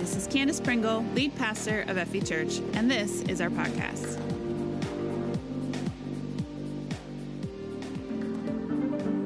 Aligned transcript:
this 0.00 0.16
is 0.16 0.26
Candace 0.26 0.60
Pringle, 0.60 1.04
lead 1.14 1.36
pastor 1.36 1.82
of 1.82 1.98
Effie 1.98 2.22
Church, 2.22 2.60
and 2.72 2.90
this 2.90 3.20
is 3.22 3.42
our 3.42 3.50
podcast. 3.50 4.16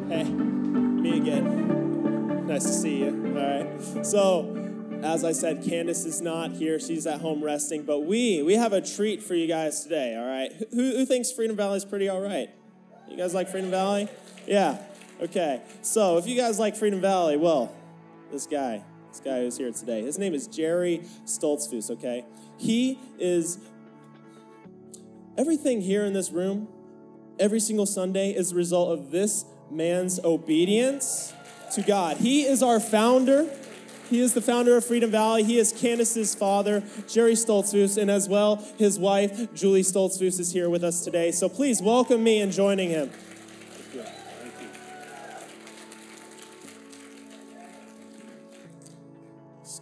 Hey, 0.09 0.25
me 0.25 1.19
again. 1.19 2.49
Nice 2.49 2.65
to 2.65 2.73
see 2.73 3.05
you. 3.05 3.11
All 3.37 3.97
right. 3.97 4.05
So, 4.05 5.01
as 5.05 5.23
I 5.23 5.31
said, 5.31 5.63
Candace 5.63 6.05
is 6.05 6.21
not 6.21 6.51
here. 6.51 6.81
She's 6.81 7.07
at 7.07 7.21
home 7.21 7.45
resting, 7.45 7.85
but 7.85 8.01
we 8.01 8.43
we 8.43 8.55
have 8.55 8.73
a 8.73 8.81
treat 8.81 9.23
for 9.23 9.35
you 9.35 9.47
guys 9.47 9.85
today. 9.85 10.17
All 10.17 10.27
right. 10.27 10.51
Who, 10.73 10.97
who 10.97 11.07
thinks 11.07 11.31
Freedom 11.31 11.57
Valley 11.57 11.77
is 11.77 11.85
pretty 11.85 12.09
all 12.09 12.21
right? 12.21 12.51
You 13.09 13.17
guys 13.17 13.33
like 13.33 13.49
Freedom 13.49 13.71
Valley? 13.71 14.09
Yeah. 14.45 14.83
Okay. 15.23 15.63
So, 15.83 16.19
if 16.19 16.27
you 16.27 16.37
guys 16.37 16.59
like 16.59 16.75
Freedom 16.75 17.01
Valley, 17.01 17.37
well, 17.37 17.73
this 18.33 18.49
guy, 18.49 18.83
this 19.15 19.25
guy 19.25 19.43
who's 19.43 19.57
here 19.57 19.71
today, 19.71 20.03
his 20.03 20.19
name 20.19 20.35
is 20.35 20.49
Jerry 20.49 21.03
Stoltzfus. 21.25 21.89
Okay. 21.89 22.25
He 22.59 22.99
is 23.19 23.59
everything 25.39 25.81
here 25.83 26.05
in 26.05 26.13
this 26.13 26.33
room. 26.33 26.67
Every 27.39 27.61
single 27.61 27.87
Sunday 27.87 28.33
is 28.33 28.51
the 28.51 28.57
result 28.57 28.99
of 28.99 29.13
this 29.13 29.45
man's 29.71 30.19
obedience 30.25 31.33
to 31.75 31.83
God. 31.83 32.17
He 32.17 32.43
is 32.43 32.61
our 32.61 32.81
founder. 32.81 33.49
He 34.11 34.21
is 34.21 34.35
the 34.35 34.43
founder 34.43 34.77
of 34.77 34.85
Freedom 34.85 35.13
Valley. 35.13 35.45
He 35.45 35.59
is 35.59 35.73
Candace's 35.73 36.35
father, 36.35 36.83
Jerry 37.09 37.35
Stoltzfus, 37.35 37.97
and 37.97 38.11
as 38.11 38.29
well, 38.29 38.57
his 38.79 38.99
wife, 38.99 39.55
Julie 39.55 39.83
Stoltzfus, 39.83 40.41
is 40.41 40.53
here 40.53 40.69
with 40.69 40.83
us 40.83 41.05
today. 41.05 41.31
So 41.31 41.49
please 41.49 41.81
welcome 41.81 42.23
me 42.23 42.41
in 42.41 42.51
joining 42.51 42.91
him. 42.91 43.11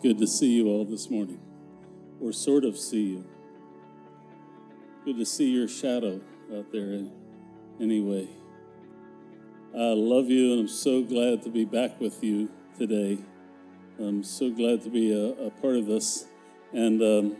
Good 0.02 0.18
to 0.18 0.26
see 0.26 0.50
you 0.50 0.66
all 0.66 0.84
this 0.84 1.08
morning, 1.08 1.38
or 2.20 2.32
sort 2.32 2.64
of 2.64 2.76
see 2.76 3.02
you. 3.02 3.24
Good 5.04 5.16
to 5.16 5.24
see 5.24 5.50
your 5.50 5.68
shadow 5.68 6.20
out 6.52 6.72
there, 6.72 7.04
anyway. 7.80 8.28
I 9.72 9.94
love 9.94 10.28
you, 10.28 10.52
and 10.52 10.62
I'm 10.62 10.68
so 10.68 11.02
glad 11.02 11.42
to 11.42 11.50
be 11.50 11.64
back 11.64 12.00
with 12.00 12.22
you 12.24 12.50
today. 12.76 13.18
I'm 14.00 14.24
so 14.24 14.50
glad 14.50 14.82
to 14.82 14.90
be 14.90 15.12
a, 15.12 15.46
a 15.46 15.50
part 15.50 15.76
of 15.76 15.86
this, 15.86 16.26
and 16.72 17.00
um, 17.00 17.36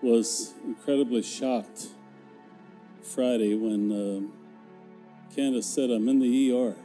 was 0.00 0.54
incredibly 0.64 1.22
shocked 1.22 1.88
Friday 3.02 3.56
when 3.56 3.90
um, 3.90 4.32
Candace 5.34 5.66
said, 5.66 5.90
I'm 5.90 6.08
in 6.08 6.20
the 6.20 6.52
ER. 6.52 6.76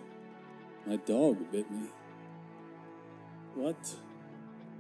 My 0.88 0.96
dog 0.96 1.52
bit 1.52 1.70
me. 1.70 1.90
What 3.54 3.78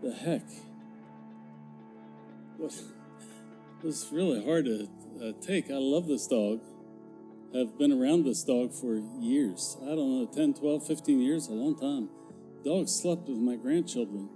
the 0.01 0.13
heck? 0.13 0.43
What? 2.57 2.73
It 2.73 3.85
was 3.85 4.09
really 4.11 4.43
hard 4.43 4.65
to 4.65 4.89
uh, 5.23 5.31
take. 5.41 5.69
I 5.69 5.75
love 5.75 6.07
this 6.07 6.27
dog. 6.27 6.61
I've 7.55 7.77
been 7.77 7.91
around 7.91 8.25
this 8.25 8.43
dog 8.43 8.73
for 8.73 9.01
years. 9.19 9.77
I 9.81 9.95
don't 9.95 10.19
know, 10.19 10.29
10, 10.31 10.53
12, 10.53 10.85
15 10.85 11.21
years, 11.21 11.47
a 11.47 11.53
long 11.53 11.77
time. 11.77 12.09
Dog 12.63 12.87
slept 12.87 13.27
with 13.27 13.37
my 13.37 13.55
grandchildren. 13.55 14.29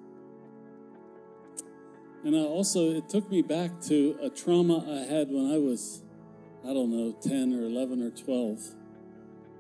And 2.24 2.36
I 2.36 2.40
also, 2.40 2.92
it 2.92 3.10
took 3.10 3.30
me 3.30 3.42
back 3.42 3.82
to 3.82 4.18
a 4.22 4.30
trauma 4.30 4.80
I 4.80 5.14
had 5.14 5.28
when 5.30 5.52
I 5.52 5.58
was, 5.58 6.02
I 6.64 6.68
don't 6.68 6.90
know, 6.90 7.12
10 7.22 7.54
or 7.54 7.66
11 7.66 8.02
or 8.02 8.12
12, 8.12 8.60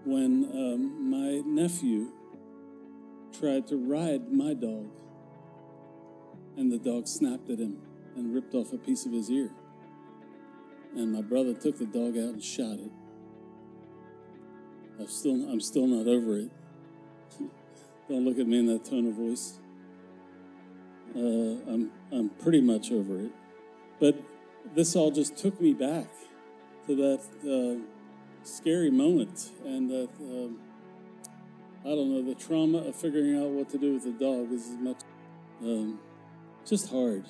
when 0.05 0.49
um, 0.53 1.11
my 1.11 1.41
nephew 1.45 2.11
tried 3.37 3.67
to 3.67 3.75
ride 3.75 4.31
my 4.31 4.53
dog. 4.53 4.89
And 6.57 6.71
the 6.71 6.77
dog 6.77 7.07
snapped 7.07 7.49
at 7.49 7.59
him 7.59 7.77
and 8.15 8.33
ripped 8.33 8.53
off 8.53 8.73
a 8.73 8.77
piece 8.77 9.05
of 9.05 9.11
his 9.11 9.29
ear. 9.29 9.49
And 10.95 11.11
my 11.11 11.21
brother 11.21 11.53
took 11.53 11.79
the 11.79 11.85
dog 11.85 12.17
out 12.17 12.33
and 12.33 12.43
shot 12.43 12.79
it. 12.79 12.91
I'm 14.99 15.07
still, 15.07 15.49
I'm 15.49 15.59
still 15.59 15.87
not 15.87 16.07
over 16.07 16.37
it. 16.37 16.51
Don't 18.09 18.25
look 18.25 18.37
at 18.37 18.47
me 18.47 18.59
in 18.59 18.67
that 18.67 18.85
tone 18.85 19.07
of 19.07 19.13
voice. 19.13 19.59
Uh, 21.15 21.19
I'm, 21.19 21.91
I'm 22.11 22.29
pretty 22.29 22.61
much 22.61 22.91
over 22.91 23.19
it. 23.25 23.31
But 23.99 24.21
this 24.75 24.95
all 24.95 25.11
just 25.11 25.37
took 25.37 25.59
me 25.59 25.73
back 25.73 26.07
to 26.87 26.95
that 26.95 27.21
uh, 27.43 27.81
scary 28.43 28.91
moment 28.91 29.51
and 29.65 29.89
that, 29.89 30.09
um, 30.19 30.59
I 31.81 31.89
don't 31.89 32.11
know, 32.11 32.21
the 32.21 32.35
trauma 32.35 32.79
of 32.79 32.95
figuring 32.95 33.37
out 33.37 33.49
what 33.49 33.69
to 33.69 33.77
do 33.77 33.93
with 33.93 34.03
the 34.03 34.11
dog 34.11 34.51
is 34.51 34.69
as 34.69 34.77
much, 34.77 34.97
um, 35.61 35.99
just 36.65 36.89
hard. 36.89 37.25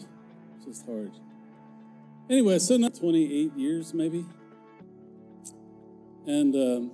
Just 0.65 0.85
hard. 0.85 1.11
Anyway, 2.29 2.59
so 2.59 2.77
now 2.77 2.89
28 2.89 3.53
years 3.57 3.93
maybe. 3.93 4.25
And 6.25 6.55
um, 6.55 6.91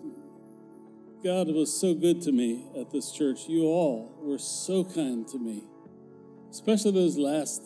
God 1.23 1.47
was 1.49 1.79
so 1.79 1.93
good 1.93 2.21
to 2.23 2.31
me 2.31 2.65
at 2.79 2.89
this 2.91 3.11
church. 3.11 3.47
You 3.47 3.65
all 3.65 4.11
were 4.21 4.37
so 4.37 4.83
kind 4.83 5.27
to 5.27 5.37
me, 5.37 5.63
especially 6.49 6.91
those 6.91 7.17
last 7.17 7.61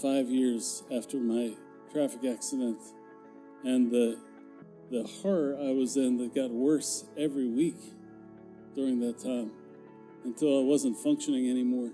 five 0.00 0.28
years 0.30 0.82
after 0.94 1.18
my 1.18 1.54
traffic 1.92 2.24
accident 2.24 2.78
and 3.64 3.90
the, 3.90 4.18
the 4.90 5.02
horror 5.02 5.58
I 5.60 5.72
was 5.72 5.96
in 5.96 6.16
that 6.18 6.34
got 6.34 6.50
worse 6.50 7.04
every 7.18 7.48
week 7.48 7.76
during 8.74 9.00
that 9.00 9.18
time 9.18 9.50
until 10.24 10.60
I 10.60 10.62
wasn't 10.62 10.96
functioning 10.96 11.50
anymore. 11.50 11.90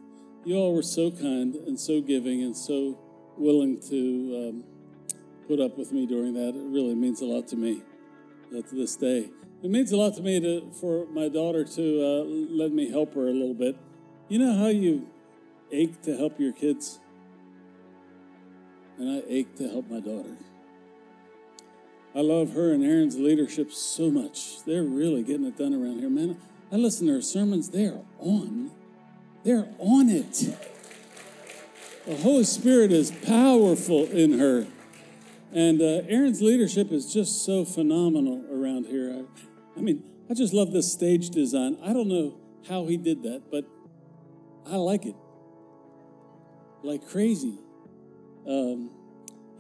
You 0.47 0.55
all 0.59 0.77
were 0.77 0.83
so 0.83 1.11
kind 1.11 1.57
and 1.57 1.77
so 1.77 2.01
giving 2.01 2.41
and 2.41 2.57
so 2.57 2.97
willing 3.37 3.81
to 3.91 4.49
um, 4.49 4.65
put 5.49 5.59
up 5.59 5.77
with 5.77 5.91
me 5.91 6.07
during 6.07 6.34
that. 6.34 6.51
It 6.51 6.71
really 6.71 6.95
means 6.95 7.21
a 7.21 7.25
lot 7.25 7.49
to 7.49 7.57
me 7.57 7.83
uh, 8.57 8.62
to 8.62 8.75
this 8.77 8.95
day. 8.95 9.31
It 9.65 9.71
means 9.73 9.91
a 9.91 9.97
lot 9.97 10.15
to 10.15 10.23
me 10.23 10.39
to, 10.39 10.71
for 10.71 11.05
my 11.07 11.29
daughter 11.29 11.65
to 11.65 11.83
uh, 12.01 12.25
let 12.55 12.71
me 12.71 12.89
help 12.93 13.15
her 13.15 13.27
a 13.27 13.33
little 13.33 13.55
bit. 13.55 13.77
You 14.29 14.39
know 14.39 14.57
how 14.57 14.69
you 14.69 15.09
ache 15.73 16.01
to 16.03 16.17
help 16.17 16.39
your 16.39 16.53
kids? 16.53 17.01
And 18.99 19.11
I 19.11 19.23
ache 19.28 19.57
to 19.57 19.69
help 19.69 19.91
my 19.91 19.99
daughter. 19.99 20.37
I 22.15 22.21
love 22.21 22.53
her 22.53 22.73
and 22.73 22.84
Aaron's 22.84 23.19
leadership 23.19 23.73
so 23.73 24.13
much. 24.13 24.63
They're 24.63 24.84
really 24.84 25.25
getting 25.25 25.47
it 25.47 25.59
done 25.59 25.75
around 25.75 25.99
here, 25.99 26.09
man. 26.09 26.37
I 26.71 26.77
listen 26.77 27.09
to 27.09 27.15
her 27.15 27.21
sermons, 27.21 27.71
they 27.71 27.87
are 27.87 28.05
on. 28.21 28.71
They're 29.47 29.69
on 29.79 30.11
it. 30.11 30.57
The 32.05 32.17
Holy 32.17 32.43
Spirit 32.43 32.91
is 32.91 33.12
powerful 33.12 34.05
in 34.07 34.41
her. 34.41 34.67
And 35.53 35.81
uh, 35.81 36.03
Aaron's 36.09 36.43
leadership 36.43 36.91
is 36.91 37.12
just 37.12 37.45
so 37.45 37.65
phenomenal 37.65 38.45
around 38.53 38.87
here. 38.87 39.12
I, 39.15 39.79
I, 39.79 39.83
mean, 39.83 40.03
I 40.29 40.34
just 40.34 40.53
love 40.53 40.73
this 40.73 40.93
stage 40.93 41.31
design. 41.31 41.79
I 41.81 41.93
don't 41.93 42.09
know 42.09 42.34
how 42.69 42.87
he 42.87 42.97
did 42.97 43.23
that, 43.23 43.45
but 43.49 43.65
I 44.67 44.79
like 44.79 45.07
it 45.07 45.15
like 46.83 47.07
crazy. 47.07 47.57
Um, 48.49 48.91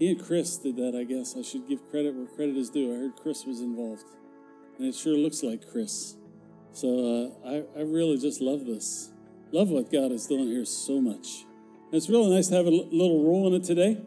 he 0.00 0.10
and 0.10 0.20
Chris 0.20 0.56
did 0.58 0.74
that, 0.76 0.96
I 0.98 1.04
guess. 1.04 1.36
I 1.38 1.42
should 1.42 1.68
give 1.68 1.88
credit 1.90 2.12
where 2.12 2.26
credit 2.26 2.56
is 2.56 2.70
due. 2.70 2.92
I 2.92 2.96
heard 2.96 3.12
Chris 3.22 3.44
was 3.44 3.60
involved, 3.60 4.04
and 4.78 4.88
it 4.88 4.96
sure 4.96 5.16
looks 5.16 5.44
like 5.44 5.70
Chris. 5.70 6.16
So 6.72 6.88
uh, 7.44 7.48
I, 7.48 7.64
I 7.78 7.82
really 7.82 8.18
just 8.18 8.40
love 8.40 8.66
this. 8.66 9.10
Love 9.52 9.68
what 9.68 9.92
God 9.92 10.10
is 10.12 10.26
doing 10.26 10.48
here 10.48 10.64
so 10.64 11.00
much. 11.00 11.44
And 11.86 11.94
it's 11.94 12.08
really 12.08 12.34
nice 12.34 12.48
to 12.48 12.56
have 12.56 12.66
a 12.66 12.70
little 12.70 13.24
role 13.24 13.46
in 13.46 13.54
it 13.54 13.64
today. 13.64 14.02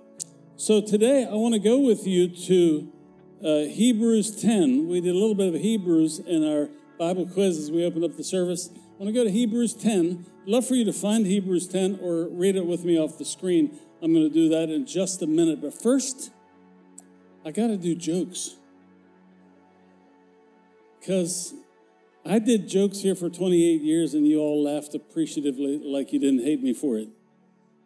So 0.58 0.82
today 0.82 1.26
I 1.26 1.34
want 1.36 1.54
to 1.54 1.60
go 1.60 1.80
with 1.80 2.06
you 2.06 2.28
to 2.28 2.92
uh, 3.44 3.60
Hebrews 3.74 4.42
10. 4.42 4.88
We 4.90 5.00
did 5.00 5.16
a 5.16 5.18
little 5.18 5.36
bit 5.36 5.54
of 5.54 5.62
Hebrews 5.62 6.20
in 6.20 6.44
our 6.44 6.70
Bible 6.98 7.26
quiz 7.26 7.58
as 7.58 7.72
we 7.72 7.86
opened 7.86 8.04
up 8.04 8.18
the 8.18 8.24
service. 8.24 8.70
I 8.76 9.04
want 9.04 9.08
to 9.08 9.14
go 9.14 9.24
to 9.24 9.32
Hebrews 9.32 9.74
10. 9.76 10.26
I'd 10.44 10.50
love 10.50 10.68
for 10.68 10.76
you 10.76 10.84
to 10.84 10.92
find 10.92 11.26
Hebrews 11.26 11.68
10 11.68 12.00
or 12.02 12.28
read 12.28 12.58
it 12.58 12.66
with 12.66 12.84
me 12.84 13.00
off 13.00 13.18
the 13.18 13.24
screen. 13.24 13.80
I'm 14.02 14.14
going 14.14 14.28
to 14.28 14.34
do 14.34 14.50
that 14.50 14.70
in 14.70 14.86
just 14.86 15.22
a 15.22 15.28
minute. 15.28 15.62
But 15.62 15.82
first, 15.82 16.32
I 17.46 17.52
got 17.52 17.68
to 17.68 17.78
do 17.78 17.96
jokes. 17.96 18.58
Because 21.00 21.54
I 22.30 22.38
did 22.38 22.70
jokes 22.70 23.00
here 23.00 23.16
for 23.16 23.28
28 23.28 23.82
years 23.82 24.14
and 24.14 24.28
you 24.28 24.40
all 24.40 24.64
laughed 24.64 24.94
appreciatively 24.94 25.82
like 25.84 26.14
you 26.14 26.20
didn't 26.20 26.44
hate 26.44 26.62
me 26.62 26.74
for 26.76 26.98
it. 26.98 27.10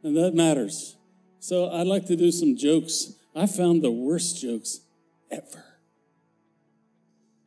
And 0.03 0.17
that 0.17 0.33
matters. 0.33 0.97
So 1.39 1.71
I'd 1.71 1.87
like 1.87 2.07
to 2.07 2.17
do 2.17 2.29
some 2.29 2.57
jokes. 2.57 3.13
I 3.33 3.45
found 3.45 3.81
the 3.81 3.91
worst 3.91 4.41
jokes 4.41 4.81
ever. 5.31 5.63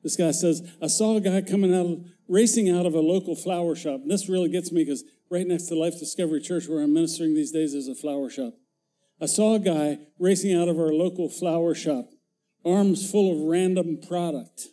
This 0.03 0.17
guy 0.17 0.31
says, 0.31 0.67
I 0.81 0.87
saw 0.87 1.17
a 1.17 1.21
guy 1.21 1.43
coming 1.43 1.75
out, 1.75 1.85
of, 1.85 2.05
racing 2.29 2.71
out 2.71 2.87
of 2.87 2.95
a 2.95 3.01
local 3.01 3.37
flower 3.37 3.75
shop. 3.75 4.01
And 4.01 4.11
this 4.11 4.29
really 4.29 4.49
gets 4.49 4.73
me 4.73 4.83
because 4.83 5.05
right 5.29 5.47
next 5.47 5.65
to 5.65 5.75
Life 5.75 5.99
Discovery 5.99 6.41
Church, 6.41 6.67
where 6.67 6.83
I'm 6.83 6.95
ministering 6.95 7.35
these 7.35 7.53
days, 7.53 7.75
is 7.75 7.89
a 7.89 7.95
flower 7.95 8.31
shop. 8.31 8.55
I 9.21 9.27
saw 9.27 9.55
a 9.55 9.59
guy 9.59 9.99
racing 10.19 10.55
out 10.55 10.69
of 10.69 10.79
our 10.79 10.93
local 10.93 11.29
flower 11.29 11.75
shop, 11.75 12.09
arms 12.65 13.11
full 13.11 13.33
of 13.33 13.49
random 13.49 13.99
product. 14.07 14.69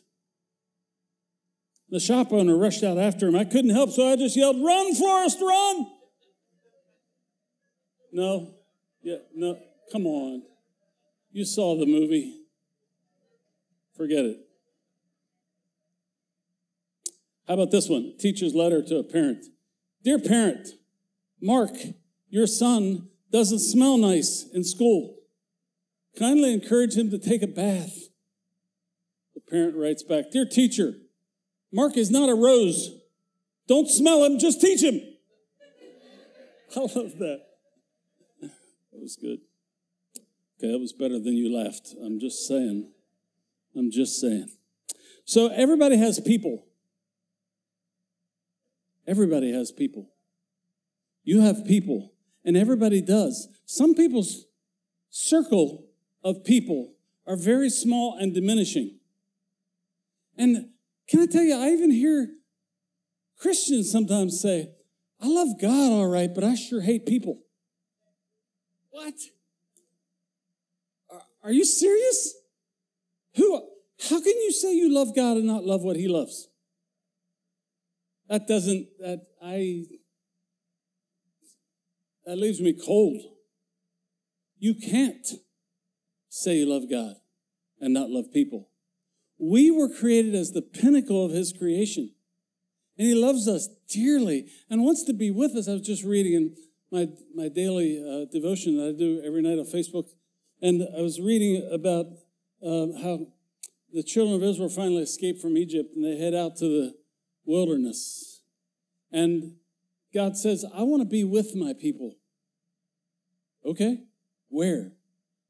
The 1.89 1.99
shop 1.99 2.31
owner 2.31 2.57
rushed 2.57 2.83
out 2.83 2.97
after 2.97 3.27
him. 3.27 3.35
I 3.35 3.45
couldn't 3.45 3.71
help, 3.71 3.91
so 3.91 4.11
I 4.11 4.15
just 4.15 4.35
yelled, 4.35 4.63
Run, 4.63 4.95
Forrest, 4.95 5.39
run! 5.41 5.87
No? 8.11 8.53
Yeah, 9.01 9.17
no. 9.35 9.57
Come 9.91 10.05
on. 10.05 10.43
You 11.31 11.45
saw 11.45 11.77
the 11.77 11.85
movie. 11.85 12.45
Forget 13.97 14.25
it. 14.25 14.37
How 17.47 17.55
about 17.55 17.71
this 17.71 17.89
one? 17.89 18.13
Teacher's 18.19 18.55
letter 18.55 18.81
to 18.81 18.97
a 18.97 19.03
parent. 19.03 19.45
Dear 20.03 20.19
parent, 20.19 20.69
Mark, 21.41 21.71
your 22.29 22.47
son 22.47 23.09
doesn't 23.31 23.59
smell 23.59 23.97
nice 23.97 24.45
in 24.53 24.63
school. 24.63 25.17
Kindly 26.17 26.53
encourage 26.53 26.95
him 26.95 27.09
to 27.09 27.17
take 27.17 27.41
a 27.41 27.47
bath. 27.47 27.97
The 29.33 29.41
parent 29.41 29.75
writes 29.75 30.03
back 30.03 30.31
Dear 30.31 30.45
teacher, 30.45 30.93
Mark 31.73 31.97
is 31.97 32.11
not 32.11 32.29
a 32.29 32.35
rose. 32.35 32.91
Don't 33.67 33.89
smell 33.89 34.23
him, 34.23 34.37
just 34.37 34.61
teach 34.61 34.83
him. 34.83 35.01
I 36.75 36.79
love 36.79 37.17
that. 37.17 37.41
That 38.41 39.01
was 39.01 39.17
good. 39.19 39.39
Okay, 40.57 40.71
that 40.71 40.79
was 40.79 40.93
better 40.93 41.19
than 41.19 41.33
you 41.33 41.53
laughed. 41.53 41.95
I'm 42.03 42.19
just 42.19 42.47
saying. 42.47 42.91
I'm 43.75 43.89
just 43.89 44.21
saying. 44.21 44.49
So 45.25 45.47
everybody 45.47 45.97
has 45.97 46.19
people. 46.19 46.65
Everybody 49.07 49.51
has 49.51 49.71
people. 49.71 50.09
You 51.23 51.41
have 51.41 51.65
people, 51.65 52.13
and 52.45 52.55
everybody 52.55 53.01
does. 53.01 53.47
Some 53.65 53.95
people's 53.95 54.45
circle 55.09 55.85
of 56.23 56.43
people 56.43 56.93
are 57.25 57.35
very 57.35 57.69
small 57.69 58.17
and 58.17 58.33
diminishing. 58.33 58.99
And 60.37 60.69
can 61.13 61.21
I 61.21 61.25
tell 61.27 61.43
you, 61.43 61.55
I 61.55 61.69
even 61.69 61.91
hear 61.91 62.27
Christians 63.37 63.91
sometimes 63.91 64.41
say, 64.41 64.71
I 65.21 65.27
love 65.27 65.61
God 65.61 65.91
all 65.91 66.07
right, 66.07 66.33
but 66.33 66.43
I 66.43 66.55
sure 66.55 66.81
hate 66.81 67.05
people. 67.05 67.37
What? 68.89 69.13
Are 71.43 71.51
you 71.51 71.65
serious? 71.65 72.33
Who, 73.35 73.61
how 74.09 74.21
can 74.21 74.33
you 74.33 74.51
say 74.51 74.73
you 74.73 74.91
love 74.91 75.15
God 75.15 75.37
and 75.37 75.45
not 75.45 75.63
love 75.63 75.83
what 75.83 75.97
he 75.97 76.07
loves? 76.07 76.47
That 78.27 78.47
doesn't, 78.47 78.87
that, 78.97 79.21
I, 79.39 79.83
that 82.25 82.39
leaves 82.39 82.59
me 82.59 82.73
cold. 82.73 83.21
You 84.57 84.73
can't 84.73 85.27
say 86.29 86.55
you 86.57 86.65
love 86.65 86.89
God 86.89 87.17
and 87.79 87.93
not 87.93 88.09
love 88.09 88.33
people. 88.33 88.69
We 89.45 89.71
were 89.71 89.89
created 89.89 90.35
as 90.35 90.53
the 90.53 90.61
pinnacle 90.61 91.25
of 91.25 91.31
his 91.31 91.51
creation. 91.51 92.13
And 92.97 93.05
he 93.05 93.13
loves 93.13 93.45
us 93.45 93.67
dearly 93.89 94.47
and 94.69 94.83
wants 94.83 95.03
to 95.03 95.13
be 95.13 95.31
with 95.31 95.51
us. 95.57 95.67
I 95.67 95.73
was 95.73 95.81
just 95.81 96.05
reading 96.05 96.33
in 96.33 96.55
my, 96.93 97.09
my 97.35 97.49
daily 97.49 97.99
uh, 97.99 98.31
devotion 98.31 98.77
that 98.77 98.95
I 98.95 98.97
do 98.97 99.21
every 99.25 99.41
night 99.41 99.59
on 99.59 99.65
Facebook. 99.65 100.05
And 100.61 100.87
I 100.97 101.01
was 101.01 101.19
reading 101.19 101.67
about 101.73 102.05
uh, 102.65 102.87
how 103.03 103.27
the 103.91 104.01
children 104.01 104.41
of 104.41 104.43
Israel 104.43 104.69
finally 104.69 105.01
escaped 105.01 105.41
from 105.41 105.57
Egypt 105.57 105.89
and 105.93 106.05
they 106.05 106.17
head 106.17 106.33
out 106.33 106.55
to 106.57 106.65
the 106.65 106.95
wilderness. 107.43 108.43
And 109.11 109.57
God 110.13 110.37
says, 110.37 110.63
I 110.73 110.83
want 110.83 111.01
to 111.01 111.09
be 111.09 111.25
with 111.25 111.53
my 111.53 111.73
people. 111.73 112.15
Okay, 113.65 114.03
where? 114.47 114.93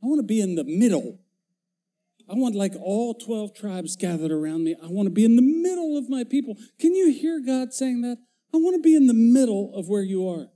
I 0.01 0.07
want 0.07 0.18
to 0.18 0.25
be 0.25 0.42
in 0.42 0.56
the 0.56 0.63
middle. 0.63 1.19
I 2.34 2.36
want 2.36 2.56
like 2.56 2.74
all 2.82 3.14
12 3.14 3.54
tribes 3.54 3.96
gathered 3.96 4.32
around 4.32 4.64
me. 4.64 4.76
I 4.84 4.88
want 4.88 5.06
to 5.06 5.12
be 5.12 5.24
in 5.24 5.36
the 5.36 5.44
middle 5.44 5.96
of 5.96 6.10
my 6.10 6.24
people. 6.24 6.58
Can 6.80 6.96
you 6.96 7.12
hear 7.12 7.40
God 7.40 7.74
saying 7.74 8.02
that? 8.02 8.18
I 8.52 8.58
want 8.58 8.76
to 8.76 8.82
be 8.82 8.96
in 8.96 9.06
the 9.06 9.14
middle 9.14 9.72
of 9.76 9.88
where 9.88 10.02
you 10.02 10.28
are. 10.28 10.48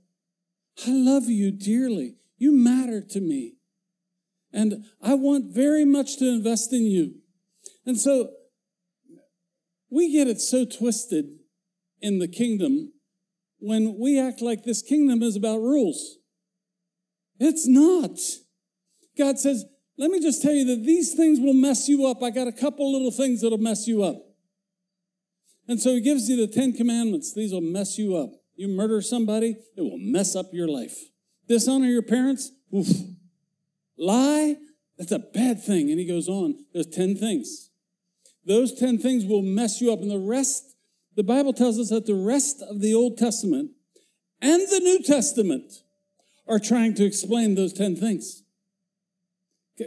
I 0.84 0.90
love 0.90 1.28
you 1.28 1.52
dearly. 1.52 2.16
You 2.36 2.50
matter 2.50 3.00
to 3.10 3.20
me. 3.20 3.58
And 4.52 4.86
I 5.00 5.14
want 5.14 5.54
very 5.54 5.84
much 5.84 6.16
to 6.16 6.28
invest 6.28 6.72
in 6.72 6.82
you. 6.82 7.20
And 7.86 7.96
so 7.96 8.30
we 9.88 10.12
get 10.12 10.26
it 10.26 10.40
so 10.40 10.64
twisted 10.64 11.26
in 12.00 12.18
the 12.18 12.28
kingdom 12.28 12.92
when 13.60 13.96
we 14.00 14.18
act 14.18 14.42
like 14.42 14.64
this 14.64 14.82
kingdom 14.82 15.22
is 15.22 15.36
about 15.36 15.58
rules. 15.58 16.16
It's 17.38 17.68
not. 17.68 18.18
God 19.16 19.38
says, 19.38 19.64
let 19.98 20.10
me 20.10 20.20
just 20.20 20.40
tell 20.40 20.52
you 20.52 20.64
that 20.66 20.84
these 20.84 21.14
things 21.14 21.40
will 21.40 21.52
mess 21.52 21.88
you 21.88 22.06
up. 22.06 22.22
I 22.22 22.30
got 22.30 22.46
a 22.46 22.52
couple 22.52 22.92
little 22.92 23.10
things 23.10 23.42
that'll 23.42 23.58
mess 23.58 23.88
you 23.88 24.04
up. 24.04 24.16
And 25.66 25.80
so 25.80 25.94
he 25.94 26.00
gives 26.00 26.28
you 26.28 26.36
the 26.36 26.52
Ten 26.52 26.72
Commandments. 26.72 27.34
These 27.34 27.52
will 27.52 27.60
mess 27.60 27.98
you 27.98 28.16
up. 28.16 28.30
You 28.54 28.68
murder 28.68 29.02
somebody, 29.02 29.56
it 29.76 29.80
will 29.80 29.98
mess 29.98 30.34
up 30.34 30.46
your 30.52 30.68
life. 30.68 30.96
Dishonor 31.48 31.86
your 31.86 32.02
parents, 32.02 32.50
oof. 32.74 32.88
Lie, 33.96 34.56
that's 34.96 35.12
a 35.12 35.18
bad 35.18 35.62
thing. 35.62 35.90
And 35.90 35.98
he 35.98 36.06
goes 36.06 36.28
on, 36.28 36.64
there's 36.72 36.86
10 36.86 37.16
things. 37.16 37.70
Those 38.44 38.74
10 38.78 38.98
things 38.98 39.26
will 39.26 39.42
mess 39.42 39.80
you 39.80 39.92
up. 39.92 40.00
And 40.00 40.10
the 40.10 40.18
rest, 40.18 40.76
the 41.16 41.22
Bible 41.22 41.52
tells 41.52 41.78
us 41.78 41.90
that 41.90 42.06
the 42.06 42.14
rest 42.14 42.62
of 42.62 42.80
the 42.80 42.94
Old 42.94 43.18
Testament 43.18 43.72
and 44.40 44.62
the 44.62 44.80
New 44.80 45.02
Testament 45.02 45.72
are 46.46 46.58
trying 46.58 46.94
to 46.94 47.04
explain 47.04 47.54
those 47.54 47.72
10 47.72 47.96
things. 47.96 48.42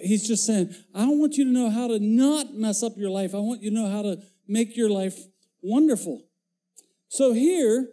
He's 0.01 0.27
just 0.27 0.45
saying, 0.45 0.73
I 0.95 1.05
want 1.05 1.37
you 1.37 1.45
to 1.45 1.51
know 1.51 1.69
how 1.69 1.87
to 1.87 1.99
not 1.99 2.53
mess 2.53 2.83
up 2.83 2.93
your 2.97 3.09
life. 3.09 3.35
I 3.35 3.39
want 3.39 3.61
you 3.61 3.71
to 3.71 3.75
know 3.75 3.89
how 3.89 4.01
to 4.01 4.21
make 4.47 4.77
your 4.77 4.89
life 4.89 5.19
wonderful. 5.61 6.23
So 7.09 7.33
here 7.33 7.89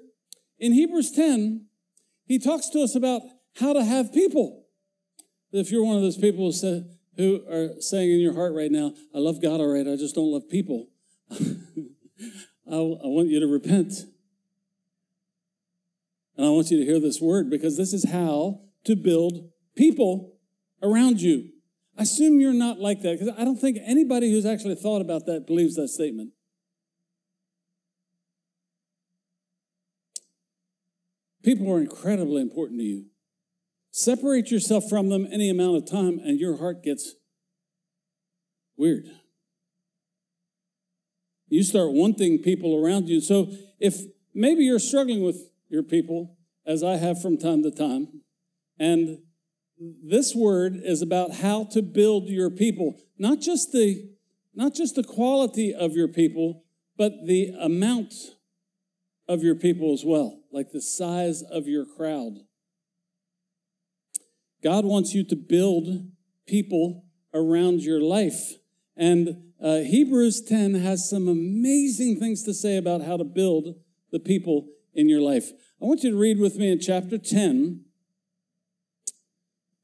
in 0.59 0.73
Hebrews 0.73 1.12
10, 1.12 1.67
he 2.27 2.39
talks 2.39 2.69
to 2.71 2.83
us 2.83 2.95
about 2.95 3.23
how 3.56 3.73
to 3.73 3.85
have 3.85 4.12
people. 4.12 4.65
If 5.50 5.71
you're 5.71 5.85
one 5.85 5.97
of 5.97 6.03
those 6.03 6.19
people 6.19 6.53
who, 7.17 7.43
are 7.50 7.81
saying 7.81 8.11
in 8.11 8.21
your 8.21 8.35
heart 8.35 8.55
right 8.55 8.71
now, 8.71 8.93
I 9.15 9.19
love 9.19 9.43
God 9.43 9.61
all 9.61 9.73
right, 9.73 9.87
I 9.87 9.97
just 9.97 10.15
don't 10.15 10.31
love 10.31 10.49
people, 10.49 10.89
I 11.31 12.77
want 12.77 13.29
you 13.29 13.41
to 13.41 13.47
repent. 13.47 13.93
And 16.37 16.47
I 16.47 16.50
want 16.50 16.71
you 16.71 16.79
to 16.79 16.85
hear 16.85 17.00
this 17.00 17.21
word 17.21 17.50
because 17.50 17.77
this 17.77 17.93
is 17.93 18.11
how 18.11 18.61
to 18.85 18.95
build 18.95 19.50
people 19.75 20.37
around 20.81 21.21
you. 21.21 21.49
I 21.99 22.03
assume 22.03 22.41
you're 22.41 22.53
not 22.53 22.79
like 22.79 23.03
that 23.03 23.19
because 23.19 23.35
I 23.37 23.45
don't 23.45 23.61
think 23.61 23.79
anybody 23.85 24.31
who's 24.31 24.47
actually 24.47 24.77
thought 24.77 25.00
about 25.00 25.27
that 25.27 25.49
believes 25.49 25.75
that 25.75 25.89
statement. 25.89 26.31
People 31.43 31.73
are 31.73 31.81
incredibly 31.81 32.40
important 32.40 32.78
to 32.78 32.85
you. 32.85 33.07
Separate 33.90 34.50
yourself 34.50 34.88
from 34.88 35.09
them 35.09 35.26
any 35.33 35.50
amount 35.50 35.76
of 35.76 35.90
time, 35.90 36.21
and 36.21 36.38
your 36.38 36.59
heart 36.59 36.85
gets 36.85 37.14
weird. 38.76 39.07
You 41.49 41.64
start 41.64 41.93
wanting 41.93 42.38
people 42.38 42.76
around 42.76 43.09
you. 43.09 43.21
So, 43.21 43.50
if 43.81 44.02
maybe 44.35 44.62
you're 44.62 44.78
struggling 44.78 45.23
with 45.23 45.50
your 45.69 45.83
people, 45.83 46.37
as 46.64 46.85
I 46.85 46.97
have 46.97 47.21
from 47.21 47.38
time 47.38 47.62
to 47.64 47.71
time, 47.71 48.23
and 48.78 49.19
this 49.80 50.35
word 50.35 50.80
is 50.82 51.02
about 51.02 51.37
how 51.37 51.64
to 51.73 51.82
build 51.82 52.28
your 52.28 52.50
people, 52.50 52.97
not 53.18 53.40
just 53.40 53.73
the 53.73 54.11
not 54.54 54.75
just 54.75 54.97
the 54.97 55.04
quality 55.04 55.73
of 55.73 55.92
your 55.92 56.08
people, 56.08 56.64
but 56.97 57.12
the 57.26 57.54
amount 57.61 58.12
of 59.28 59.42
your 59.42 59.54
people 59.54 59.92
as 59.92 60.04
well, 60.04 60.40
like 60.50 60.73
the 60.73 60.82
size 60.82 61.42
of 61.42 61.68
your 61.68 61.85
crowd. 61.85 62.38
God 64.64 64.85
wants 64.85 65.14
you 65.14 65.23
to 65.25 65.37
build 65.37 66.08
people 66.49 67.04
around 67.32 67.82
your 67.82 68.00
life. 68.00 68.54
And 68.97 69.52
uh, 69.62 69.78
Hebrews 69.78 70.42
10 70.42 70.75
has 70.75 71.08
some 71.08 71.28
amazing 71.28 72.18
things 72.18 72.42
to 72.44 72.54
say 72.54 72.76
about 72.76 73.02
how 73.02 73.16
to 73.16 73.25
build 73.25 73.76
the 74.11 74.18
people 74.18 74.66
in 74.94 75.08
your 75.08 75.20
life. 75.20 75.50
I 75.80 75.85
want 75.85 76.02
you 76.02 76.11
to 76.11 76.18
read 76.18 76.40
with 76.40 76.56
me 76.56 76.73
in 76.73 76.80
chapter 76.80 77.18
10, 77.18 77.85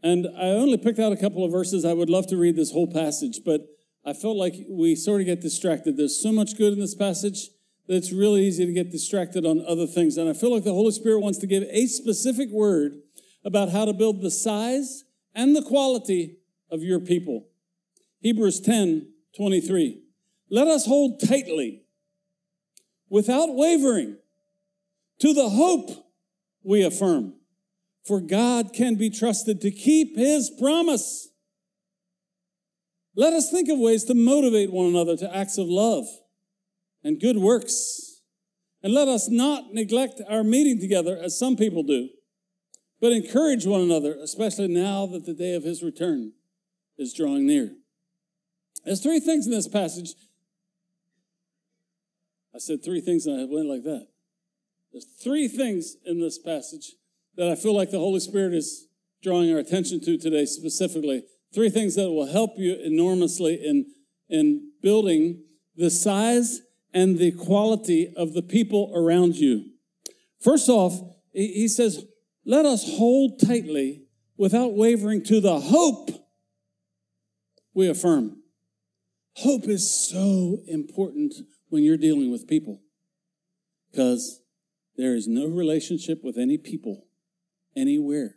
and 0.05 0.27
I 0.37 0.51
only 0.51 0.77
picked 0.77 0.99
out 0.99 1.13
a 1.13 1.17
couple 1.17 1.47
of 1.47 1.51
verses. 1.51 1.87
I 1.87 1.95
would 1.95 2.11
love 2.11 2.27
to 2.27 2.37
read 2.37 2.57
this 2.57 2.71
whole 2.71 2.87
passage, 2.87 3.41
but 3.43 3.63
I 4.05 4.13
felt 4.13 4.37
like 4.37 4.55
we 4.69 4.95
sort 4.97 5.23
of 5.23 5.27
get 5.27 5.41
distracted. 5.41 5.97
There's 5.97 6.21
so 6.21 6.31
much 6.31 6.59
good 6.59 6.75
in 6.75 6.79
this 6.79 6.95
passage 6.95 7.49
that 7.89 7.97
it's 7.97 8.13
really 8.13 8.45
easy 8.45 8.67
to 8.67 8.73
get 8.73 8.93
distracted 8.93 9.47
on 9.47 9.65
other 9.67 9.87
things. 9.87 10.19
And 10.19 10.29
I 10.29 10.35
feel 10.35 10.53
like 10.53 10.63
the 10.63 10.75
Holy 10.75 10.91
Spirit 10.91 11.21
wants 11.21 11.39
to 11.39 11.47
give 11.47 11.63
a 11.71 11.87
specific 11.87 12.51
word 12.51 12.99
about 13.47 13.71
how 13.71 13.87
to 13.87 13.95
build 13.95 14.21
the 14.21 14.31
size 14.31 15.05
and 15.35 15.57
the 15.57 15.63
quality 15.63 16.37
of 16.71 16.83
your 16.83 17.01
people. 17.01 17.47
Hebrews 18.21 18.61
10 18.61 19.11
23. 19.35 20.03
Let 20.51 20.69
us 20.69 20.85
hold 20.85 21.19
tightly, 21.27 21.83
without 23.09 23.55
wavering, 23.55 24.19
to 25.21 25.33
the 25.33 25.49
hope 25.49 25.91
we 26.63 26.85
affirm 26.85 27.35
for 28.05 28.21
God 28.21 28.73
can 28.73 28.97
be 28.97 29.11
trusted 29.11 29.61
to 29.63 29.71
keep 29.71 30.17
his 30.17 30.51
promise. 30.51 31.29
Let 33.17 33.33
us 33.33 33.51
think 33.51 33.69
of 33.71 33.79
ways 33.79 34.05
to 34.05 34.15
motivate 34.15 34.73
one 34.73 34.87
another 34.87 35.17
to 35.17 35.37
acts 35.37 35.57
of 35.57 35.69
love 35.69 36.05
and 37.03 37.21
good 37.21 37.39
works. 37.39 38.21
And 38.83 38.93
let 38.93 39.09
us 39.09 39.31
not 39.31 39.73
neglect 39.73 40.21
our 40.29 40.45
meeting 40.45 40.79
together 40.79 41.17
as 41.17 41.39
some 41.39 41.57
people 41.57 41.83
do, 41.83 42.11
but 43.01 43.13
encourage 43.13 43.65
one 43.65 43.81
another, 43.81 44.15
especially 44.23 44.69
now 44.69 45.07
that 45.07 45.25
the 45.25 45.33
day 45.33 45.55
of 45.55 45.63
his 45.63 45.83
return 45.83 46.33
is 46.99 47.15
drawing 47.15 47.47
near. 47.47 47.71
There's 48.85 49.03
three 49.03 49.21
things 49.21 49.47
in 49.47 49.53
this 49.53 49.69
passage. 49.69 50.15
I 52.55 52.59
said 52.59 52.85
three 52.85 53.01
things 53.01 53.25
and 53.25 53.41
I 53.41 53.45
went 53.45 53.69
like 53.69 53.85
that. 53.85 54.09
There's 54.93 55.07
three 55.23 55.49
things 55.49 55.97
in 56.05 56.21
this 56.21 56.39
passage 56.39 56.93
that 57.37 57.49
I 57.49 57.55
feel 57.55 57.75
like 57.75 57.91
the 57.91 57.99
Holy 57.99 58.21
Spirit 58.21 58.55
is 58.55 58.87
drawing 59.23 59.53
our 59.53 59.59
attention 59.59 60.01
to 60.01 60.19
today 60.19 60.45
specifically. 60.45 61.25
Three 61.55 61.71
things 61.71 61.95
that 61.97 62.11
will 62.11 62.27
help 62.27 62.53
you 62.57 62.75
enormously 62.75 63.55
in, 63.55 63.87
in 64.29 64.73
building 64.83 65.45
the 65.77 65.91
size 65.91 66.61
and 66.93 67.19
the 67.19 67.33
quality 67.33 68.13
of 68.17 68.35
the 68.35 68.43
people 68.43 68.93
around 68.95 69.37
you. 69.37 69.71
First 70.41 70.69
off, 70.69 71.01
he 71.33 71.67
says, 71.67 72.05
let 72.45 72.67
us 72.67 72.85
hold 72.97 73.41
tightly 73.41 74.05
without 74.37 74.75
wavering 74.75 75.25
to 75.25 75.41
the 75.41 75.59
hope 75.59 76.11
we 77.73 77.89
affirm. 77.89 78.43
Hope 79.39 79.65
is 79.65 80.09
so 80.09 80.59
important 80.69 81.35
when 81.69 81.83
you're 81.83 81.97
dealing 81.97 82.31
with 82.31 82.47
people 82.47 82.83
because 83.91 84.41
there 84.97 85.15
is 85.15 85.27
no 85.27 85.47
relationship 85.47 86.21
with 86.23 86.39
any 86.39 86.57
people 86.57 87.07
anywhere 87.77 88.37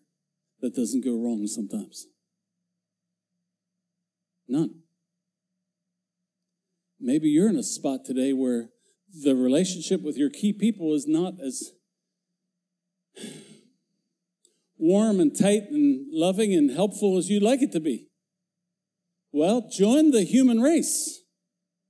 that 0.61 0.75
doesn't 0.75 1.03
go 1.03 1.11
wrong 1.11 1.45
sometimes. 1.47 2.07
None. 4.47 4.81
Maybe 6.99 7.29
you're 7.29 7.49
in 7.49 7.57
a 7.57 7.63
spot 7.63 8.05
today 8.05 8.33
where 8.33 8.69
the 9.23 9.35
relationship 9.35 10.01
with 10.01 10.17
your 10.17 10.29
key 10.29 10.53
people 10.53 10.93
is 10.93 11.05
not 11.07 11.33
as 11.45 11.71
warm 14.77 15.19
and 15.19 15.37
tight 15.37 15.63
and 15.69 16.07
loving 16.11 16.53
and 16.53 16.71
helpful 16.71 17.17
as 17.17 17.29
you'd 17.29 17.43
like 17.43 17.61
it 17.61 17.71
to 17.73 17.79
be. 17.79 18.07
Well, 19.31 19.69
join 19.69 20.11
the 20.11 20.23
human 20.23 20.59
race 20.59 21.21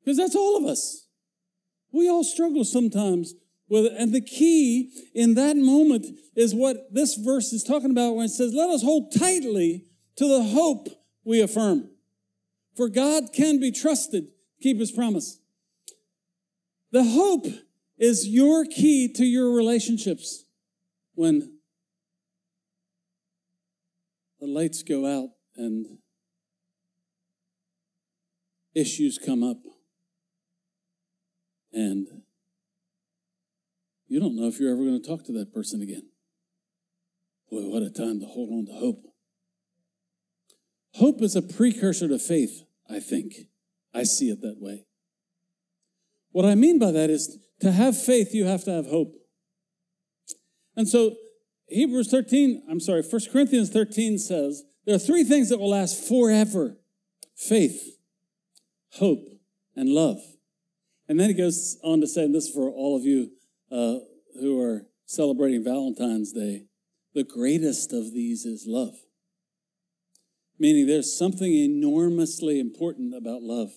because 0.04 0.18
that's 0.18 0.36
all 0.36 0.58
of 0.58 0.66
us. 0.66 1.08
We 1.92 2.10
all 2.10 2.24
struggle 2.24 2.66
sometimes 2.66 3.34
it. 3.70 3.94
And 3.98 4.14
the 4.14 4.22
key 4.22 4.92
in 5.14 5.34
that 5.36 5.58
moment 5.58 6.06
is 6.36 6.56
what 6.56 6.94
this 6.94 7.16
verse 7.16 7.52
is 7.54 7.64
talking 7.64 7.92
about 7.92 8.16
when 8.16 8.26
it 8.26 8.30
says, 8.30 8.54
Let 8.54 8.70
us 8.70 8.82
hold 8.82 9.14
tightly 9.18 9.86
to 10.16 10.28
the 10.28 10.44
hope 10.44 10.88
we 11.24 11.42
affirm. 11.42 11.90
For 12.76 12.90
God 12.90 13.34
can 13.34 13.60
be 13.60 13.72
trusted, 13.72 14.28
keep 14.62 14.80
his 14.80 14.92
promise. 14.92 15.40
The 16.92 17.04
hope 17.04 17.46
is 17.98 18.28
your 18.28 18.66
key 18.66 19.12
to 19.14 19.26
your 19.26 19.54
relationships 19.54 20.46
when 21.16 21.58
the 24.40 24.48
lights 24.48 24.84
go 24.84 25.06
out 25.06 25.30
and 25.56 25.98
issues 28.76 29.18
come 29.18 29.44
up. 29.44 29.58
And 31.74 32.08
you 34.08 34.20
don't 34.20 34.36
know 34.36 34.48
if 34.48 34.60
you're 34.60 34.72
ever 34.72 34.84
going 34.84 35.02
to 35.02 35.08
talk 35.08 35.26
to 35.26 35.32
that 35.34 35.54
person 35.54 35.82
again. 35.82 36.10
Boy, 37.52 37.62
what 37.62 37.84
a 37.84 37.90
time 37.90 38.20
to 38.20 38.26
hold 38.26 38.50
on 38.52 38.66
to 38.66 38.74
hope. 38.74 39.04
Hope 40.96 41.22
is 41.22 41.36
a 41.36 41.42
precursor 41.42 42.08
to 42.08 42.20
faith, 42.20 42.64
I 42.90 43.00
think. 43.00 43.34
I 43.94 44.04
see 44.04 44.30
it 44.30 44.42
that 44.42 44.58
way. 44.60 44.86
What 46.32 46.46
I 46.46 46.56
mean 46.56 46.80
by 46.80 46.92
that 46.92 47.10
is 47.10 47.38
to 47.62 47.72
have 47.72 48.00
faith, 48.00 48.34
you 48.34 48.46
have 48.46 48.64
to 48.66 48.72
have 48.72 48.88
hope. 48.88 49.14
And 50.76 50.88
so 50.88 51.16
Hebrews 51.68 52.10
13, 52.10 52.64
I'm 52.70 52.80
sorry, 52.80 53.02
1 53.02 53.22
Corinthians 53.32 53.70
13 53.70 54.18
says 54.18 54.64
there 54.86 54.96
are 54.96 55.00
three 55.00 55.24
things 55.24 55.50
that 55.50 55.60
will 55.60 55.70
last 55.70 56.08
forever 56.08 56.78
faith, 57.36 57.98
hope, 58.94 59.26
and 59.76 59.90
love. 59.90 60.20
And 61.08 61.20
then 61.20 61.30
he 61.30 61.36
goes 61.36 61.78
on 61.84 62.02
to 62.02 62.08
say, 62.08 62.26
and 62.26 62.34
this 62.34 62.46
is 62.46 62.54
for 62.54 62.70
all 62.70 62.96
of 62.96 63.04
you 63.04 63.32
uh, 63.72 63.96
who 64.40 64.62
are 64.62 64.86
celebrating 65.06 65.64
Valentine's 65.64 66.32
Day, 66.32 66.66
the 67.14 67.24
greatest 67.24 67.94
of 67.94 68.14
these 68.14 68.46
is 68.46 68.66
love. 68.68 68.96
Meaning 70.60 70.88
there's 70.88 71.18
something 71.18 71.54
enormously 71.54 72.60
important 72.60 73.16
about 73.16 73.42
love. 73.42 73.72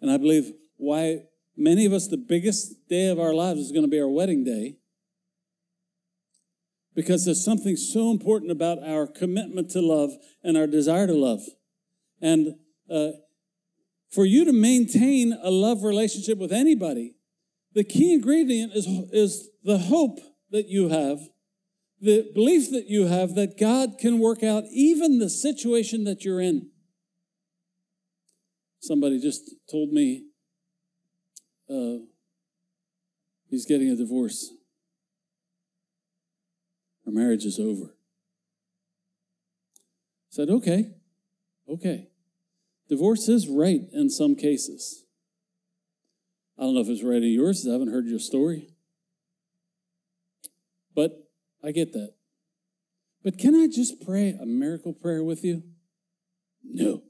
And 0.00 0.10
I 0.10 0.16
believe 0.16 0.52
why 0.76 1.24
many 1.56 1.86
of 1.86 1.92
us, 1.92 2.08
the 2.08 2.16
biggest 2.16 2.88
day 2.88 3.08
of 3.08 3.18
our 3.18 3.34
lives 3.34 3.60
is 3.60 3.72
going 3.72 3.84
to 3.84 3.90
be 3.90 4.00
our 4.00 4.08
wedding 4.08 4.44
day 4.44 4.76
because 6.94 7.24
there's 7.24 7.44
something 7.44 7.76
so 7.76 8.10
important 8.10 8.50
about 8.50 8.82
our 8.82 9.06
commitment 9.06 9.70
to 9.70 9.80
love 9.80 10.12
and 10.42 10.56
our 10.56 10.66
desire 10.66 11.06
to 11.06 11.14
love. 11.14 11.40
And 12.20 12.54
uh, 12.88 13.10
for 14.10 14.24
you 14.24 14.44
to 14.44 14.52
maintain 14.52 15.36
a 15.42 15.50
love 15.50 15.82
relationship 15.82 16.38
with 16.38 16.52
anybody, 16.52 17.14
the 17.74 17.84
key 17.84 18.12
ingredient 18.14 18.72
is, 18.74 18.86
is 19.12 19.50
the 19.64 19.78
hope 19.78 20.18
that 20.50 20.68
you 20.68 20.88
have, 20.88 21.18
the 22.00 22.30
belief 22.34 22.70
that 22.70 22.86
you 22.86 23.06
have 23.06 23.34
that 23.34 23.58
God 23.58 23.98
can 23.98 24.18
work 24.18 24.42
out 24.42 24.64
even 24.72 25.18
the 25.18 25.28
situation 25.28 26.04
that 26.04 26.24
you're 26.24 26.40
in. 26.40 26.70
Somebody 28.80 29.18
just 29.18 29.50
told 29.70 29.90
me 29.90 30.26
uh, 31.68 32.04
he's 33.48 33.66
getting 33.66 33.90
a 33.90 33.96
divorce. 33.96 34.52
Our 37.06 37.12
marriage 37.12 37.44
is 37.44 37.58
over. 37.58 37.94
Said, 40.30 40.50
okay, 40.50 40.90
okay. 41.68 42.08
Divorce 42.88 43.28
is 43.28 43.48
right 43.48 43.80
in 43.92 44.10
some 44.10 44.36
cases. 44.36 45.03
I 46.58 46.62
don't 46.62 46.74
know 46.74 46.80
if 46.80 46.88
it's 46.88 47.02
right 47.02 47.22
in 47.22 47.32
yours, 47.32 47.66
I 47.66 47.72
haven't 47.72 47.92
heard 47.92 48.06
your 48.06 48.18
story. 48.18 48.68
But 50.94 51.28
I 51.62 51.72
get 51.72 51.92
that. 51.92 52.14
But 53.24 53.38
can 53.38 53.54
I 53.54 53.66
just 53.66 54.04
pray 54.04 54.36
a 54.40 54.46
miracle 54.46 54.92
prayer 54.92 55.24
with 55.24 55.42
you? 55.44 55.62
No. 56.62 57.02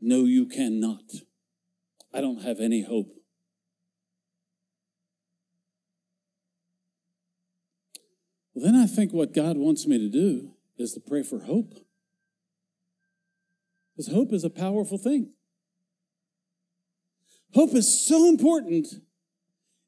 No, 0.00 0.24
you 0.24 0.46
cannot. 0.46 1.02
I 2.12 2.20
don't 2.20 2.42
have 2.42 2.58
any 2.60 2.82
hope. 2.82 3.10
Well, 8.54 8.64
then 8.64 8.74
I 8.74 8.86
think 8.86 9.12
what 9.12 9.34
God 9.34 9.56
wants 9.56 9.86
me 9.86 9.98
to 9.98 10.08
do 10.08 10.52
is 10.78 10.92
to 10.94 11.00
pray 11.00 11.22
for 11.22 11.40
hope. 11.40 11.74
Because 13.96 14.12
hope 14.12 14.32
is 14.32 14.44
a 14.44 14.50
powerful 14.50 14.98
thing. 14.98 15.32
Hope 17.54 17.74
is 17.74 18.06
so 18.06 18.28
important. 18.28 18.86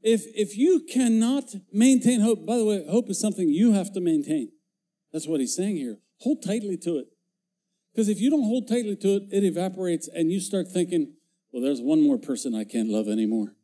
If, 0.03 0.23
if 0.35 0.57
you 0.57 0.87
cannot 0.91 1.45
maintain 1.73 2.21
hope, 2.21 2.47
by 2.47 2.57
the 2.57 2.65
way, 2.65 2.87
hope 2.89 3.11
is 3.11 3.21
something 3.21 3.49
you 3.49 3.73
have 3.73 3.93
to 3.93 4.01
maintain. 4.01 4.51
That's 5.13 5.27
what 5.27 5.41
he's 5.41 5.55
saying 5.55 5.77
here. 5.77 5.99
Hold 6.21 6.43
tightly 6.43 6.77
to 6.79 6.99
it. 6.99 7.09
Because 7.93 8.09
if 8.09 8.21
you 8.21 8.31
don't 8.31 8.45
hold 8.45 8.69
tightly 8.69 8.97
to 8.97 9.17
it, 9.17 9.23
it 9.31 9.45
evaporates 9.45 10.09
and 10.09 10.31
you 10.31 10.41
start 10.41 10.69
thinking, 10.69 11.15
well, 11.53 11.63
there's 11.63 11.81
one 11.81 12.01
more 12.01 12.19
person 12.19 12.55
I 12.55 12.65
can't 12.65 12.89
love 12.89 13.09
anymore. 13.09 13.55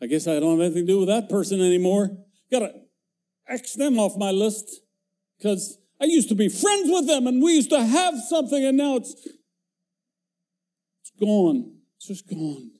I 0.00 0.06
guess 0.06 0.26
I 0.26 0.38
don't 0.38 0.52
have 0.52 0.60
anything 0.60 0.86
to 0.86 0.92
do 0.92 0.98
with 1.00 1.08
that 1.08 1.28
person 1.28 1.60
anymore. 1.60 2.16
Got 2.50 2.60
to 2.60 2.72
X 3.48 3.74
them 3.74 3.98
off 3.98 4.16
my 4.16 4.30
list 4.30 4.80
because 5.36 5.78
I 6.00 6.04
used 6.04 6.28
to 6.28 6.34
be 6.34 6.48
friends 6.48 6.88
with 6.90 7.06
them 7.06 7.26
and 7.26 7.42
we 7.42 7.54
used 7.54 7.70
to 7.70 7.84
have 7.84 8.14
something 8.28 8.64
and 8.64 8.76
now 8.76 8.96
it's, 8.96 9.14
it's 11.00 11.12
gone. 11.20 11.77
It's 11.98 12.08
just 12.08 12.28
gone. 12.28 12.70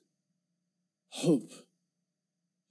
Hope. 1.11 1.53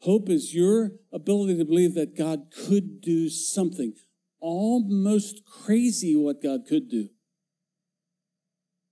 Hope 0.01 0.29
is 0.29 0.55
your 0.55 0.91
ability 1.13 1.57
to 1.57 1.65
believe 1.65 1.93
that 1.95 2.17
God 2.17 2.51
could 2.51 3.01
do 3.01 3.29
something 3.29 3.93
almost 4.39 5.43
crazy 5.45 6.15
what 6.15 6.41
God 6.41 6.61
could 6.67 6.89
do. 6.89 7.09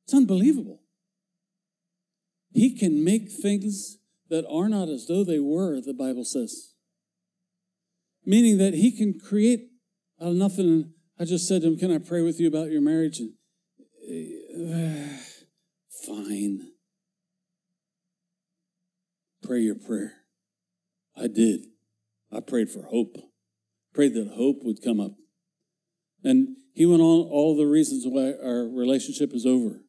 It's 0.03 0.13
unbelievable. 0.13 0.81
He 2.53 2.77
can 2.77 3.03
make 3.03 3.31
things 3.31 3.97
that 4.29 4.45
are 4.47 4.69
not 4.69 4.89
as 4.89 5.07
though 5.07 5.23
they 5.23 5.39
were, 5.39 5.81
the 5.81 5.93
Bible 5.93 6.25
says 6.25 6.75
meaning 8.25 8.57
that 8.57 8.73
he 8.73 8.91
can 8.91 9.19
create 9.19 9.69
out 10.21 10.29
of 10.29 10.35
nothing. 10.35 10.93
I 11.19 11.25
just 11.25 11.47
said 11.47 11.61
to 11.61 11.67
him, 11.67 11.77
Can 11.77 11.93
I 11.93 11.99
pray 11.99 12.21
with 12.21 12.39
you 12.39 12.47
about 12.47 12.71
your 12.71 12.81
marriage? 12.81 13.19
And 13.19 13.33
uh, 14.57 15.17
fine. 16.07 16.71
Pray 19.45 19.59
your 19.59 19.75
prayer. 19.75 20.13
I 21.15 21.27
did. 21.27 21.65
I 22.31 22.39
prayed 22.39 22.71
for 22.71 22.83
hope. 22.83 23.15
Prayed 23.93 24.15
that 24.15 24.33
hope 24.35 24.57
would 24.63 24.81
come 24.83 24.99
up. 24.99 25.11
And 26.23 26.57
he 26.73 26.85
went 26.85 27.01
on 27.01 27.27
all 27.29 27.55
the 27.55 27.67
reasons 27.67 28.05
why 28.07 28.33
our 28.43 28.67
relationship 28.67 29.33
is 29.33 29.45
over. 29.45 29.81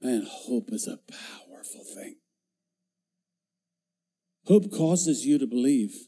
Man, 0.00 0.24
hope 0.26 0.68
is 0.68 0.86
a 0.86 0.98
powerful 1.12 1.84
thing. 1.94 2.16
Hope 4.46 4.70
causes 4.70 5.26
you 5.26 5.38
to 5.38 5.46
believe 5.46 6.06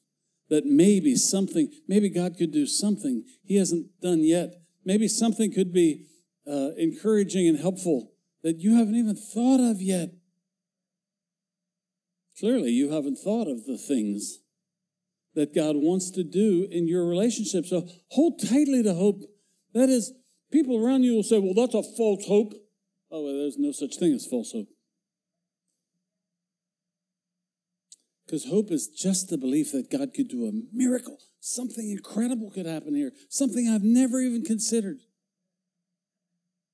that 0.49 0.65
maybe 0.65 1.17
something, 1.17 1.71
maybe 1.89 2.09
God 2.09 2.37
could 2.39 2.53
do 2.53 2.67
something 2.67 3.25
He 3.43 3.57
hasn't 3.57 3.89
done 4.01 4.23
yet. 4.23 4.55
Maybe 4.85 5.09
something 5.09 5.53
could 5.53 5.73
be 5.73 6.07
uh, 6.47 6.71
encouraging 6.77 7.49
and 7.49 7.59
helpful 7.59 8.13
that 8.43 8.59
you 8.59 8.77
haven't 8.77 8.97
even 8.97 9.17
thought 9.17 9.61
of 9.61 9.83
yet. 9.83 10.11
Clearly, 12.43 12.71
you 12.73 12.91
haven't 12.91 13.21
thought 13.21 13.47
of 13.47 13.67
the 13.67 13.79
things 13.79 14.41
that 15.37 15.55
God 15.55 15.77
wants 15.77 16.11
to 16.11 16.25
do 16.25 16.67
in 16.69 16.89
your 16.89 17.07
relationship. 17.07 17.67
So 17.67 17.87
hold 18.09 18.43
tightly 18.43 18.83
to 18.83 18.95
hope. 18.95 19.23
That 19.75 19.89
is, 19.89 20.13
people 20.51 20.85
around 20.85 21.05
you 21.05 21.15
will 21.15 21.23
say, 21.23 21.39
well, 21.39 21.55
that's 21.55 21.77
a 21.77 21.85
false 21.97 22.27
hope. 22.27 22.55
Oh, 23.13 23.23
well, 23.23 23.33
there's 23.33 23.59
no 23.59 23.71
such 23.71 23.97
thing 23.97 24.13
as 24.13 24.27
false 24.27 24.51
hope. 24.51 24.67
Because 28.27 28.47
hope 28.47 28.73
is 28.73 28.89
just 28.89 29.31
the 29.31 29.39
belief 29.39 29.71
that 29.71 29.89
God 29.89 30.13
could 30.13 30.27
do 30.27 30.47
a 30.47 30.77
miracle. 30.77 31.19
Something 31.39 31.93
incredible 31.93 32.51
could 32.51 32.67
happen 32.67 32.97
here. 32.97 33.13
Something 33.29 33.69
I've 33.69 33.85
never 33.85 34.21
even 34.21 34.43
considered. 34.43 34.99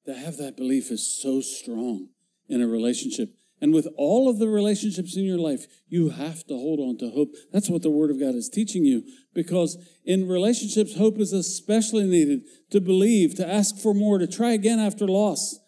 To 0.06 0.14
have 0.14 0.38
that 0.38 0.56
belief 0.56 0.90
is 0.90 1.06
so 1.20 1.42
strong 1.42 2.08
in 2.48 2.62
a 2.62 2.66
relationship. 2.66 3.34
And 3.60 3.74
with 3.74 3.88
all 3.96 4.30
of 4.30 4.38
the 4.38 4.48
relationships 4.48 5.16
in 5.16 5.24
your 5.24 5.38
life, 5.38 5.66
you 5.88 6.10
have 6.10 6.46
to 6.46 6.54
hold 6.54 6.78
on 6.78 6.96
to 6.98 7.10
hope. 7.10 7.34
That's 7.52 7.68
what 7.68 7.82
the 7.82 7.90
Word 7.90 8.10
of 8.10 8.20
God 8.20 8.34
is 8.34 8.48
teaching 8.48 8.84
you. 8.84 9.02
Because 9.34 9.76
in 10.04 10.28
relationships, 10.28 10.96
hope 10.96 11.18
is 11.18 11.32
especially 11.32 12.04
needed 12.04 12.42
to 12.70 12.80
believe, 12.80 13.34
to 13.36 13.48
ask 13.48 13.76
for 13.78 13.94
more, 13.94 14.18
to 14.18 14.26
try 14.26 14.52
again 14.52 14.78
after 14.78 15.06
loss. 15.06 15.58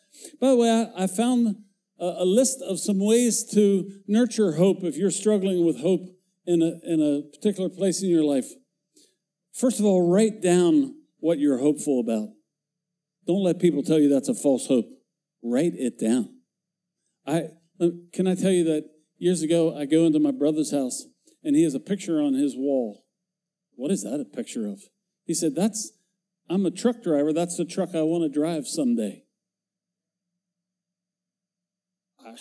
By 0.41 0.51
the 0.51 0.57
way, 0.57 0.93
I, 0.97 1.07
found 1.07 1.57
a, 1.99 2.25
list 2.25 2.63
of 2.63 2.79
some 2.79 3.05
ways 3.05 3.45
to 3.53 3.91
nurture 4.07 4.53
hope 4.53 4.85
if 4.85 4.97
you're 4.97 5.11
struggling 5.11 5.65
with 5.65 5.81
hope 5.81 6.03
in 6.47 6.63
a, 6.63 6.79
in 6.85 7.01
a 7.01 7.23
particular 7.37 7.69
place 7.69 8.03
in 8.03 8.11
your 8.11 8.25
life. 8.25 8.47
First 9.53 9.81
of 9.81 9.87
all, 9.87 10.09
write 10.09 10.41
down 10.43 10.95
what 11.19 11.39
you're 11.39 11.59
hopeful 11.59 12.01
about. 12.01 12.29
Don't 13.27 13.43
let 13.43 13.59
people 13.59 13.83
tell 13.83 13.99
you 13.99 14.09
that's 14.09 14.29
a 14.29 14.35
false 14.35 14.67
hope. 14.67 14.87
Write 15.43 15.73
it 15.75 15.99
down. 15.99 16.37
I 17.27 17.49
can 18.13 18.27
I 18.27 18.35
tell 18.35 18.51
you 18.51 18.65
that 18.65 18.85
years 19.19 19.43
ago, 19.43 19.77
I 19.77 19.87
go 19.87 20.05
into 20.05 20.19
my 20.19 20.33
brother's 20.33 20.73
house 20.73 21.07
and 21.43 21.57
he 21.57 21.63
has 21.65 21.75
a 21.75 21.81
picture 21.81 22.21
on 22.21 22.35
his 22.35 22.57
wall. 22.57 23.05
What 23.77 23.91
is 23.91 24.03
that 24.03 24.21
a 24.21 24.25
picture 24.25 24.67
of? 24.67 24.81
He 25.25 25.35
said, 25.35 25.55
That's, 25.55 25.93
I'm 26.49 26.67
a 26.67 26.71
truck 26.71 27.03
driver. 27.03 27.33
That's 27.33 27.57
the 27.57 27.65
truck 27.65 27.95
I 27.95 28.03
want 28.03 28.25
to 28.25 28.39
drive 28.39 28.67
someday. 28.67 29.25
I, 32.25 32.35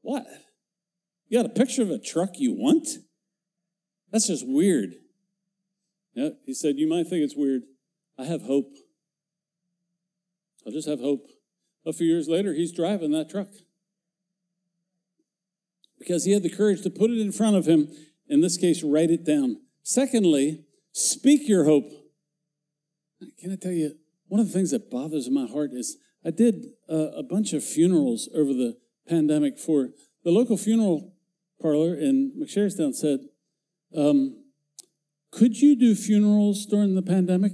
what? 0.00 0.26
You 1.28 1.38
got 1.38 1.50
a 1.50 1.54
picture 1.54 1.82
of 1.82 1.90
a 1.90 1.98
truck 1.98 2.30
you 2.34 2.52
want? 2.52 2.88
That's 4.10 4.26
just 4.26 4.44
weird. 4.46 4.94
Yeah, 6.14 6.30
he 6.44 6.54
said, 6.54 6.76
You 6.76 6.88
might 6.88 7.06
think 7.06 7.22
it's 7.22 7.36
weird. 7.36 7.62
I 8.18 8.24
have 8.24 8.42
hope. 8.42 8.72
I'll 10.66 10.72
just 10.72 10.88
have 10.88 11.00
hope. 11.00 11.26
A 11.86 11.92
few 11.92 12.06
years 12.06 12.28
later, 12.28 12.52
he's 12.52 12.72
driving 12.72 13.12
that 13.12 13.30
truck 13.30 13.48
because 16.02 16.24
he 16.24 16.32
had 16.32 16.42
the 16.42 16.50
courage 16.50 16.82
to 16.82 16.90
put 16.90 17.10
it 17.10 17.20
in 17.20 17.30
front 17.30 17.54
of 17.54 17.66
him, 17.66 17.88
in 18.28 18.40
this 18.40 18.56
case, 18.56 18.82
write 18.82 19.10
it 19.10 19.24
down. 19.24 19.60
Secondly, 19.84 20.64
speak 20.90 21.48
your 21.48 21.64
hope. 21.64 21.88
Can 23.38 23.52
I 23.52 23.56
tell 23.56 23.72
you, 23.72 23.94
one 24.26 24.40
of 24.40 24.48
the 24.48 24.52
things 24.52 24.72
that 24.72 24.90
bothers 24.90 25.30
my 25.30 25.46
heart 25.46 25.70
is 25.72 25.96
I 26.24 26.30
did 26.30 26.66
a 26.88 27.22
bunch 27.22 27.52
of 27.52 27.62
funerals 27.62 28.28
over 28.34 28.52
the 28.52 28.76
pandemic 29.08 29.58
for 29.58 29.90
the 30.24 30.30
local 30.30 30.56
funeral 30.56 31.14
parlor 31.60 31.94
in 31.94 32.32
McSherrystown 32.40 32.94
said, 32.94 33.20
um, 33.96 34.42
could 35.30 35.60
you 35.60 35.76
do 35.76 35.94
funerals 35.94 36.66
during 36.66 36.94
the 36.94 37.02
pandemic? 37.02 37.52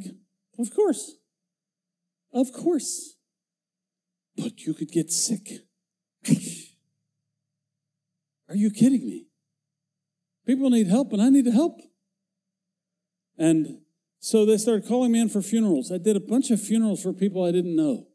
Of 0.58 0.74
course. 0.74 1.16
Of 2.32 2.52
course. 2.52 3.16
But 4.36 4.62
you 4.62 4.74
could 4.74 4.90
get 4.90 5.10
sick. 5.10 5.67
Are 8.48 8.56
you 8.56 8.70
kidding 8.70 9.06
me? 9.06 9.26
People 10.46 10.70
need 10.70 10.86
help 10.86 11.12
and 11.12 11.20
I 11.20 11.28
need 11.28 11.44
to 11.44 11.50
help. 11.50 11.80
And 13.36 13.80
so 14.18 14.44
they 14.44 14.56
started 14.56 14.86
calling 14.88 15.12
me 15.12 15.20
in 15.20 15.28
for 15.28 15.42
funerals. 15.42 15.92
I 15.92 15.98
did 15.98 16.16
a 16.16 16.20
bunch 16.20 16.50
of 16.50 16.60
funerals 16.60 17.02
for 17.02 17.12
people 17.12 17.44
I 17.44 17.52
didn't 17.52 17.76
know. 17.76 18.06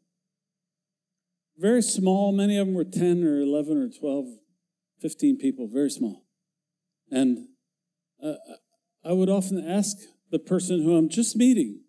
Very 1.56 1.82
small, 1.82 2.32
many 2.32 2.58
of 2.58 2.66
them 2.66 2.74
were 2.74 2.84
10 2.84 3.22
or 3.22 3.40
11 3.40 3.76
or 3.76 3.88
12, 3.88 4.26
15 5.00 5.38
people, 5.38 5.68
very 5.72 5.90
small. 5.90 6.24
And 7.10 7.46
uh, 8.22 8.34
I 9.04 9.12
would 9.12 9.28
often 9.28 9.64
ask 9.64 9.96
the 10.30 10.40
person 10.40 10.82
who 10.82 10.96
I'm 10.96 11.08
just 11.08 11.36
meeting, 11.36 11.82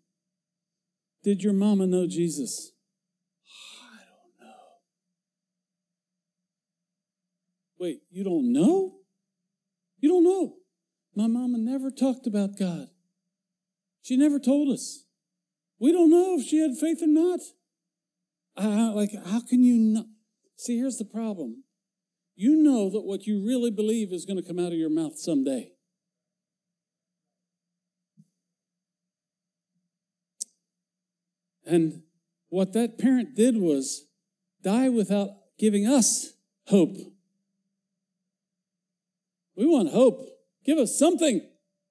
Did 1.23 1.41
your 1.41 1.53
mama 1.53 1.87
know 1.87 2.05
Jesus? 2.05 2.71
Wait, 7.85 8.01
you 8.09 8.23
don't 8.23 8.51
know? 8.51 8.95
You 9.99 10.09
don't 10.09 10.23
know. 10.23 10.55
My 11.15 11.27
mama 11.27 11.59
never 11.59 11.91
talked 11.91 12.25
about 12.25 12.57
God. 12.57 12.87
She 14.01 14.17
never 14.17 14.39
told 14.39 14.73
us. 14.73 15.05
We 15.77 15.91
don't 15.91 16.09
know 16.09 16.35
if 16.39 16.47
she 16.47 16.57
had 16.57 16.75
faith 16.75 17.03
or 17.03 17.07
not. 17.07 17.41
Like, 18.57 19.11
how 19.23 19.39
can 19.41 19.63
you 19.63 19.77
not? 19.77 20.07
See, 20.57 20.79
here's 20.79 20.97
the 20.97 21.05
problem. 21.05 21.63
You 22.35 22.55
know 22.55 22.89
that 22.89 23.01
what 23.01 23.27
you 23.27 23.45
really 23.45 23.69
believe 23.69 24.11
is 24.11 24.25
going 24.25 24.41
to 24.41 24.47
come 24.47 24.57
out 24.57 24.71
of 24.71 24.79
your 24.79 24.89
mouth 24.89 25.19
someday. 25.19 25.73
And 31.63 32.01
what 32.49 32.73
that 32.73 32.97
parent 32.97 33.35
did 33.35 33.57
was 33.57 34.07
die 34.63 34.89
without 34.89 35.29
giving 35.59 35.85
us 35.85 36.33
hope. 36.65 36.97
We 39.55 39.65
want 39.65 39.91
hope. 39.91 40.19
Give 40.65 40.77
us 40.77 40.97
something. 40.97 41.41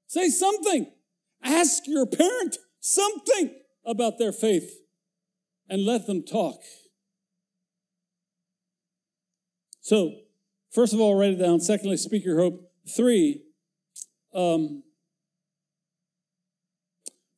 Say 0.07 0.29
something. 0.29 0.90
Ask 1.42 1.87
your 1.87 2.07
parent 2.07 2.59
something 2.81 3.55
about 3.85 4.18
their 4.18 4.33
faith 4.33 4.81
and 5.68 5.85
let 5.85 6.07
them 6.07 6.22
talk. 6.22 6.61
So, 9.81 10.12
first 10.70 10.94
of 10.94 11.00
all, 11.00 11.14
write 11.14 11.33
it 11.33 11.38
down. 11.38 11.61
Secondly, 11.61 11.96
speak 11.96 12.24
your 12.24 12.40
hope. 12.40 12.70
Three, 12.96 13.42
um, 14.35 14.83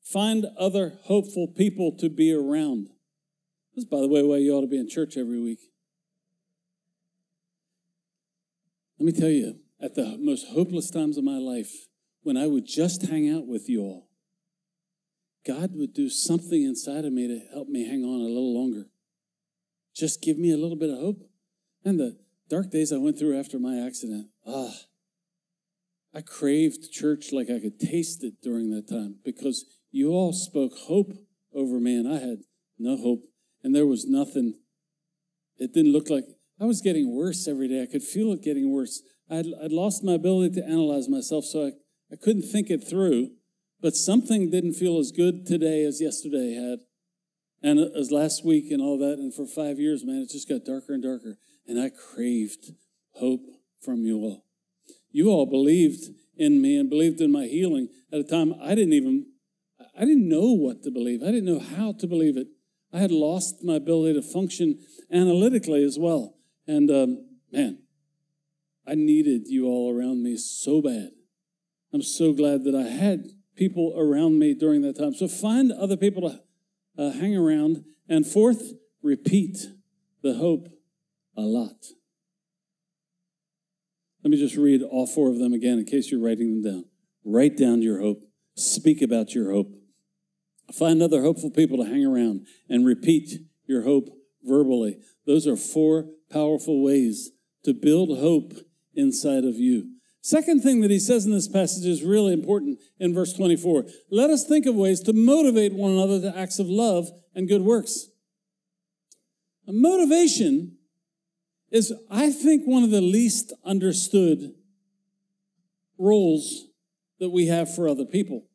find 0.02 0.46
other 0.58 0.98
hopeful 1.02 1.48
people 1.48 1.92
to 1.98 2.08
be 2.08 2.32
around. 2.32 2.88
This 3.74 3.84
is, 3.84 3.90
by 3.90 4.00
the 4.00 4.08
way, 4.08 4.22
why 4.22 4.36
you 4.36 4.52
ought 4.54 4.62
to 4.62 4.66
be 4.66 4.78
in 4.78 4.88
church 4.88 5.16
every 5.16 5.40
week. 5.40 5.60
Let 8.98 9.06
me 9.06 9.12
tell 9.12 9.28
you, 9.28 9.58
at 9.80 9.94
the 9.94 10.16
most 10.18 10.48
hopeless 10.48 10.90
times 10.90 11.16
of 11.16 11.24
my 11.24 11.38
life, 11.38 11.86
when 12.22 12.36
I 12.36 12.46
would 12.46 12.66
just 12.66 13.06
hang 13.06 13.30
out 13.30 13.46
with 13.46 13.68
you 13.68 13.82
all, 13.82 14.08
God 15.46 15.70
would 15.74 15.94
do 15.94 16.08
something 16.08 16.62
inside 16.62 17.04
of 17.04 17.12
me 17.12 17.28
to 17.28 17.40
help 17.52 17.68
me 17.68 17.86
hang 17.86 18.02
on 18.02 18.20
a 18.20 18.24
little 18.24 18.54
longer. 18.54 18.88
Just 19.94 20.20
give 20.20 20.38
me 20.38 20.50
a 20.50 20.56
little 20.56 20.76
bit 20.76 20.90
of 20.90 20.98
hope. 20.98 21.22
And 21.84 22.00
the 22.00 22.18
dark 22.48 22.70
days 22.70 22.92
I 22.92 22.96
went 22.96 23.18
through 23.18 23.38
after 23.38 23.58
my 23.58 23.78
accident, 23.78 24.28
ah, 24.46 24.74
I 26.12 26.22
craved 26.22 26.90
church 26.90 27.32
like 27.32 27.48
I 27.50 27.60
could 27.60 27.78
taste 27.78 28.24
it 28.24 28.42
during 28.42 28.70
that 28.70 28.88
time 28.88 29.16
because 29.24 29.66
you 29.90 30.10
all 30.10 30.32
spoke 30.32 30.72
hope 30.86 31.12
over 31.54 31.78
me 31.78 31.96
and 31.96 32.08
I 32.08 32.18
had 32.18 32.38
no 32.78 32.96
hope. 32.96 33.24
And 33.62 33.74
there 33.74 33.86
was 33.86 34.06
nothing. 34.06 34.54
It 35.58 35.72
didn't 35.72 35.92
look 35.92 36.10
like 36.10 36.24
I 36.60 36.64
was 36.64 36.80
getting 36.80 37.14
worse 37.14 37.46
every 37.46 37.68
day. 37.68 37.82
I 37.82 37.86
could 37.86 38.02
feel 38.02 38.32
it 38.32 38.42
getting 38.42 38.72
worse. 38.72 39.02
I'd, 39.30 39.46
I'd 39.62 39.72
lost 39.72 40.04
my 40.04 40.14
ability 40.14 40.54
to 40.60 40.66
analyze 40.66 41.08
myself, 41.08 41.44
so 41.44 41.66
I, 41.66 41.72
I 42.12 42.16
couldn't 42.16 42.42
think 42.42 42.70
it 42.70 42.86
through. 42.86 43.30
But 43.80 43.94
something 43.94 44.50
didn't 44.50 44.74
feel 44.74 44.98
as 44.98 45.12
good 45.12 45.46
today 45.46 45.84
as 45.84 46.00
yesterday 46.00 46.54
had, 46.54 46.80
and 47.62 47.78
as 47.78 48.10
last 48.10 48.44
week 48.44 48.70
and 48.70 48.80
all 48.80 48.98
that. 48.98 49.18
And 49.18 49.34
for 49.34 49.46
five 49.46 49.78
years, 49.78 50.04
man, 50.04 50.22
it 50.22 50.30
just 50.30 50.48
got 50.48 50.64
darker 50.64 50.94
and 50.94 51.02
darker. 51.02 51.38
And 51.66 51.78
I 51.78 51.90
craved 51.90 52.72
hope 53.12 53.44
from 53.82 54.04
you 54.04 54.18
all. 54.18 54.44
You 55.10 55.28
all 55.28 55.46
believed 55.46 56.04
in 56.36 56.60
me 56.60 56.78
and 56.78 56.88
believed 56.88 57.20
in 57.20 57.32
my 57.32 57.46
healing 57.46 57.88
at 58.12 58.20
a 58.20 58.24
time 58.24 58.54
I 58.62 58.74
didn't 58.74 58.92
even, 58.92 59.26
I 59.96 60.04
didn't 60.04 60.28
know 60.28 60.52
what 60.52 60.82
to 60.84 60.90
believe. 60.90 61.22
I 61.22 61.26
didn't 61.26 61.46
know 61.46 61.60
how 61.60 61.92
to 61.92 62.06
believe 62.06 62.36
it. 62.36 62.48
I 62.92 62.98
had 62.98 63.10
lost 63.10 63.64
my 63.64 63.74
ability 63.74 64.14
to 64.14 64.22
function 64.22 64.78
analytically 65.10 65.84
as 65.84 65.98
well. 65.98 66.34
And 66.66 66.90
um, 66.90 67.26
man, 67.52 67.78
I 68.86 68.94
needed 68.94 69.48
you 69.48 69.66
all 69.66 69.92
around 69.92 70.22
me 70.22 70.36
so 70.36 70.80
bad. 70.80 71.10
I'm 71.92 72.02
so 72.02 72.32
glad 72.32 72.64
that 72.64 72.74
I 72.74 72.88
had 72.88 73.30
people 73.56 73.94
around 73.96 74.38
me 74.38 74.54
during 74.54 74.82
that 74.82 74.96
time. 74.96 75.14
So 75.14 75.28
find 75.28 75.72
other 75.72 75.96
people 75.96 76.30
to 76.30 76.40
uh, 77.02 77.12
hang 77.12 77.36
around. 77.36 77.84
And 78.08 78.26
fourth, 78.26 78.74
repeat 79.02 79.58
the 80.22 80.34
hope 80.34 80.68
a 81.36 81.42
lot. 81.42 81.86
Let 84.22 84.30
me 84.30 84.36
just 84.36 84.56
read 84.56 84.82
all 84.82 85.06
four 85.06 85.30
of 85.30 85.38
them 85.38 85.52
again 85.52 85.78
in 85.78 85.84
case 85.84 86.10
you're 86.10 86.22
writing 86.22 86.60
them 86.60 86.72
down. 86.72 86.84
Write 87.24 87.56
down 87.56 87.82
your 87.82 88.00
hope. 88.00 88.22
Speak 88.56 89.02
about 89.02 89.34
your 89.34 89.52
hope. 89.52 89.72
Find 90.72 91.02
other 91.02 91.22
hopeful 91.22 91.50
people 91.50 91.78
to 91.78 91.90
hang 91.90 92.04
around 92.04 92.46
and 92.68 92.86
repeat 92.86 93.40
your 93.66 93.82
hope 93.82 94.08
verbally. 94.42 94.98
Those 95.26 95.46
are 95.46 95.56
four 95.56 96.06
powerful 96.30 96.82
ways 96.82 97.30
to 97.64 97.72
build 97.72 98.18
hope 98.18 98.52
inside 98.96 99.44
of 99.44 99.56
you. 99.56 99.92
Second 100.20 100.60
thing 100.60 100.80
that 100.80 100.90
he 100.90 100.98
says 100.98 101.24
in 101.24 101.30
this 101.30 101.46
passage 101.46 101.86
is 101.86 102.02
really 102.02 102.32
important 102.32 102.80
in 102.98 103.14
verse 103.14 103.32
24. 103.32 103.84
Let 104.10 104.28
us 104.28 104.44
think 104.44 104.66
of 104.66 104.74
ways 104.74 105.00
to 105.02 105.12
motivate 105.12 105.72
one 105.72 105.92
another 105.92 106.20
to 106.20 106.36
acts 106.36 106.58
of 106.58 106.66
love 106.66 107.08
and 107.34 107.48
good 107.48 107.62
works. 107.62 108.08
A 109.68 109.72
motivation 109.72 110.78
is, 111.70 111.92
I 112.10 112.30
think, 112.30 112.64
one 112.64 112.82
of 112.82 112.90
the 112.90 113.00
least 113.00 113.52
understood 113.64 114.52
roles 115.98 116.66
that 117.20 117.30
we 117.30 117.46
have 117.46 117.72
for 117.72 117.88
other 117.88 118.04
people. 118.04 118.46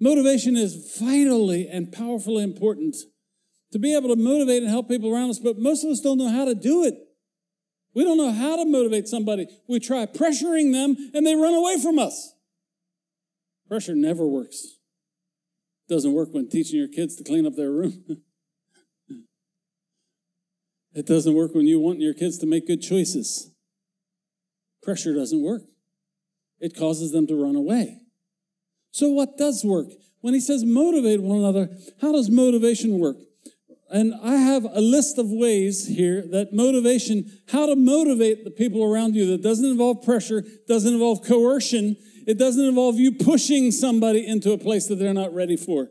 Motivation 0.00 0.56
is 0.56 0.96
vitally 0.98 1.68
and 1.68 1.92
powerfully 1.92 2.42
important 2.42 2.96
to 3.72 3.78
be 3.78 3.96
able 3.96 4.08
to 4.08 4.20
motivate 4.20 4.62
and 4.62 4.70
help 4.70 4.88
people 4.88 5.12
around 5.12 5.30
us, 5.30 5.38
but 5.38 5.58
most 5.58 5.84
of 5.84 5.90
us 5.90 6.00
don't 6.00 6.18
know 6.18 6.30
how 6.30 6.44
to 6.44 6.54
do 6.54 6.84
it. 6.84 6.94
We 7.94 8.02
don't 8.04 8.18
know 8.18 8.32
how 8.32 8.56
to 8.56 8.64
motivate 8.64 9.08
somebody. 9.08 9.46
We 9.68 9.78
try 9.78 10.06
pressuring 10.06 10.72
them 10.72 10.96
and 11.14 11.24
they 11.26 11.36
run 11.36 11.54
away 11.54 11.80
from 11.80 11.98
us. 11.98 12.34
Pressure 13.68 13.94
never 13.94 14.26
works. 14.26 14.64
It 15.88 15.94
doesn't 15.94 16.12
work 16.12 16.30
when 16.32 16.48
teaching 16.48 16.78
your 16.78 16.88
kids 16.88 17.16
to 17.16 17.24
clean 17.24 17.46
up 17.46 17.54
their 17.54 17.70
room. 17.70 18.04
it 20.92 21.06
doesn't 21.06 21.34
work 21.34 21.54
when 21.54 21.66
you 21.66 21.78
want 21.78 22.00
your 22.00 22.14
kids 22.14 22.38
to 22.38 22.46
make 22.46 22.66
good 22.66 22.82
choices. 22.82 23.50
Pressure 24.82 25.14
doesn't 25.14 25.42
work. 25.42 25.62
It 26.60 26.76
causes 26.76 27.12
them 27.12 27.26
to 27.28 27.40
run 27.40 27.56
away. 27.56 28.00
So 28.90 29.08
what 29.08 29.36
does 29.36 29.64
work? 29.64 29.88
When 30.20 30.34
he 30.34 30.40
says 30.40 30.64
motivate 30.64 31.20
one 31.20 31.38
another, 31.38 31.68
how 32.00 32.12
does 32.12 32.30
motivation 32.30 32.98
work? 32.98 33.16
And 33.94 34.12
I 34.24 34.34
have 34.34 34.64
a 34.64 34.80
list 34.80 35.18
of 35.18 35.30
ways 35.30 35.86
here 35.86 36.26
that 36.32 36.52
motivation, 36.52 37.30
how 37.46 37.66
to 37.66 37.76
motivate 37.76 38.42
the 38.42 38.50
people 38.50 38.82
around 38.82 39.14
you 39.14 39.26
that 39.28 39.40
doesn't 39.40 39.70
involve 39.70 40.02
pressure, 40.02 40.42
doesn't 40.66 40.92
involve 40.92 41.24
coercion, 41.24 41.96
it 42.26 42.36
doesn't 42.36 42.64
involve 42.64 42.96
you 42.96 43.12
pushing 43.12 43.70
somebody 43.70 44.26
into 44.26 44.50
a 44.50 44.58
place 44.58 44.88
that 44.88 44.96
they're 44.96 45.14
not 45.14 45.32
ready 45.32 45.56
for. 45.56 45.90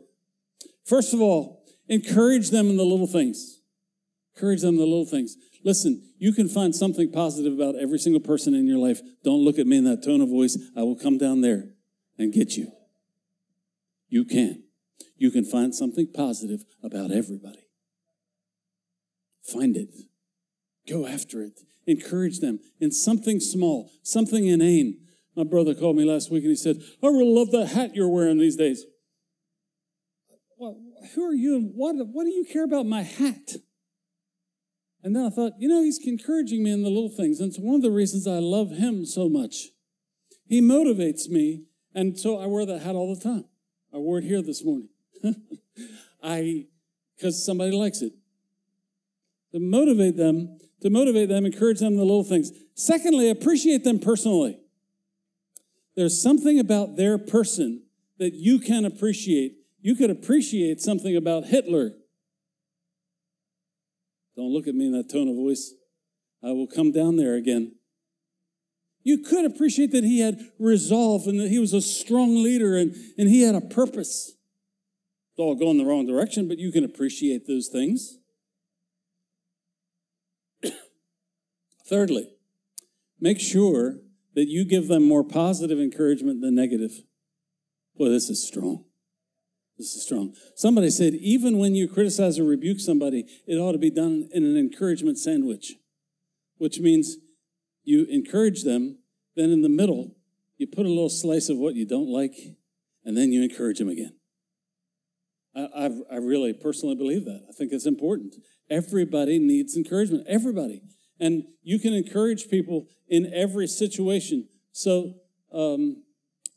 First 0.84 1.14
of 1.14 1.22
all, 1.22 1.64
encourage 1.88 2.50
them 2.50 2.68
in 2.68 2.76
the 2.76 2.84
little 2.84 3.06
things. 3.06 3.62
Encourage 4.36 4.60
them 4.60 4.74
in 4.74 4.80
the 4.80 4.82
little 4.82 5.06
things. 5.06 5.36
Listen, 5.64 6.02
you 6.18 6.34
can 6.34 6.46
find 6.46 6.74
something 6.74 7.10
positive 7.10 7.54
about 7.54 7.74
every 7.74 7.98
single 7.98 8.20
person 8.20 8.52
in 8.52 8.66
your 8.66 8.76
life. 8.76 9.00
Don't 9.24 9.42
look 9.42 9.58
at 9.58 9.66
me 9.66 9.78
in 9.78 9.84
that 9.84 10.04
tone 10.04 10.20
of 10.20 10.28
voice. 10.28 10.58
I 10.76 10.82
will 10.82 10.96
come 10.96 11.16
down 11.16 11.40
there 11.40 11.70
and 12.18 12.34
get 12.34 12.54
you. 12.54 12.70
You 14.08 14.26
can. 14.26 14.64
You 15.16 15.30
can 15.30 15.46
find 15.46 15.74
something 15.74 16.08
positive 16.12 16.66
about 16.82 17.10
everybody. 17.10 17.63
Find 19.44 19.76
it. 19.76 19.94
Go 20.88 21.06
after 21.06 21.42
it. 21.42 21.60
Encourage 21.86 22.40
them 22.40 22.60
in 22.80 22.90
something 22.90 23.40
small, 23.40 23.90
something 24.02 24.46
inane. 24.46 25.00
My 25.36 25.44
brother 25.44 25.74
called 25.74 25.96
me 25.96 26.04
last 26.04 26.30
week 26.30 26.44
and 26.44 26.50
he 26.50 26.56
said, 26.56 26.76
I 27.02 27.06
really 27.08 27.34
love 27.34 27.50
that 27.50 27.68
hat 27.68 27.94
you're 27.94 28.08
wearing 28.08 28.38
these 28.38 28.56
days. 28.56 28.84
Well, 30.56 30.80
who 31.14 31.24
are 31.24 31.34
you 31.34 31.56
and 31.56 31.72
what, 31.74 31.94
what 32.12 32.24
do 32.24 32.30
you 32.30 32.44
care 32.44 32.64
about 32.64 32.86
my 32.86 33.02
hat? 33.02 33.56
And 35.02 35.14
then 35.14 35.26
I 35.26 35.30
thought, 35.30 35.52
you 35.58 35.68
know, 35.68 35.82
he's 35.82 36.00
encouraging 36.06 36.62
me 36.62 36.72
in 36.72 36.82
the 36.82 36.88
little 36.88 37.10
things. 37.10 37.40
And 37.40 37.50
it's 37.50 37.58
one 37.58 37.74
of 37.74 37.82
the 37.82 37.90
reasons 37.90 38.26
I 38.26 38.38
love 38.38 38.70
him 38.70 39.04
so 39.04 39.28
much. 39.28 39.68
He 40.46 40.62
motivates 40.62 41.28
me. 41.28 41.64
And 41.94 42.18
so 42.18 42.38
I 42.38 42.46
wear 42.46 42.64
that 42.64 42.80
hat 42.80 42.94
all 42.94 43.14
the 43.14 43.20
time. 43.20 43.44
I 43.92 43.98
wore 43.98 44.18
it 44.18 44.24
here 44.24 44.40
this 44.40 44.64
morning. 44.64 44.88
I, 46.22 46.66
because 47.16 47.44
somebody 47.44 47.72
likes 47.72 48.00
it 48.00 48.12
to 49.54 49.60
motivate 49.60 50.16
them, 50.16 50.58
to 50.82 50.90
motivate 50.90 51.28
them, 51.28 51.46
encourage 51.46 51.78
them 51.78 51.92
in 51.92 51.96
the 51.96 52.04
little 52.04 52.24
things. 52.24 52.50
Secondly, 52.74 53.30
appreciate 53.30 53.84
them 53.84 54.00
personally. 54.00 54.58
There's 55.94 56.20
something 56.20 56.58
about 56.58 56.96
their 56.96 57.18
person 57.18 57.84
that 58.18 58.34
you 58.34 58.58
can 58.58 58.84
appreciate. 58.84 59.58
You 59.80 59.94
could 59.94 60.10
appreciate 60.10 60.80
something 60.80 61.14
about 61.14 61.44
Hitler. 61.44 61.92
Don't 64.36 64.52
look 64.52 64.66
at 64.66 64.74
me 64.74 64.86
in 64.86 64.92
that 64.92 65.08
tone 65.08 65.28
of 65.28 65.36
voice. 65.36 65.72
I 66.42 66.50
will 66.50 66.66
come 66.66 66.90
down 66.90 67.14
there 67.16 67.36
again. 67.36 67.76
You 69.04 69.18
could 69.18 69.44
appreciate 69.44 69.92
that 69.92 70.02
he 70.02 70.18
had 70.18 70.40
resolve 70.58 71.28
and 71.28 71.38
that 71.38 71.50
he 71.50 71.60
was 71.60 71.72
a 71.72 71.80
strong 71.80 72.42
leader 72.42 72.76
and, 72.76 72.96
and 73.16 73.28
he 73.28 73.42
had 73.42 73.54
a 73.54 73.60
purpose. 73.60 74.32
It's 75.30 75.38
all 75.38 75.54
going 75.54 75.78
the 75.78 75.84
wrong 75.84 76.08
direction, 76.08 76.48
but 76.48 76.58
you 76.58 76.72
can 76.72 76.82
appreciate 76.82 77.46
those 77.46 77.68
things. 77.68 78.18
Thirdly, 81.86 82.30
make 83.20 83.40
sure 83.40 83.96
that 84.34 84.48
you 84.48 84.64
give 84.64 84.88
them 84.88 85.06
more 85.06 85.24
positive 85.24 85.78
encouragement 85.78 86.40
than 86.40 86.54
negative. 86.54 86.92
Boy, 87.96 88.08
this 88.08 88.28
is 88.28 88.46
strong. 88.46 88.84
This 89.78 89.94
is 89.94 90.04
strong. 90.04 90.34
Somebody 90.54 90.90
said, 90.90 91.14
even 91.14 91.58
when 91.58 91.74
you 91.74 91.88
criticize 91.88 92.38
or 92.38 92.44
rebuke 92.44 92.80
somebody, 92.80 93.26
it 93.46 93.56
ought 93.56 93.72
to 93.72 93.78
be 93.78 93.90
done 93.90 94.28
in 94.32 94.44
an 94.44 94.56
encouragement 94.56 95.18
sandwich, 95.18 95.74
which 96.58 96.78
means 96.78 97.16
you 97.82 98.06
encourage 98.08 98.62
them, 98.62 98.98
then 99.36 99.50
in 99.50 99.62
the 99.62 99.68
middle, 99.68 100.16
you 100.56 100.66
put 100.66 100.86
a 100.86 100.88
little 100.88 101.10
slice 101.10 101.48
of 101.48 101.58
what 101.58 101.74
you 101.74 101.86
don't 101.86 102.08
like, 102.08 102.34
and 103.04 103.16
then 103.16 103.32
you 103.32 103.42
encourage 103.42 103.78
them 103.78 103.88
again. 103.88 104.14
I, 105.54 105.68
I've, 105.76 106.00
I 106.10 106.16
really 106.16 106.52
personally 106.52 106.94
believe 106.94 107.24
that. 107.24 107.42
I 107.48 107.52
think 107.52 107.72
it's 107.72 107.86
important. 107.86 108.36
Everybody 108.70 109.38
needs 109.38 109.76
encouragement. 109.76 110.26
Everybody. 110.28 110.82
And 111.24 111.44
you 111.62 111.78
can 111.78 111.94
encourage 111.94 112.48
people 112.48 112.86
in 113.08 113.32
every 113.32 113.66
situation. 113.66 114.46
So 114.72 115.14
um, 115.54 116.02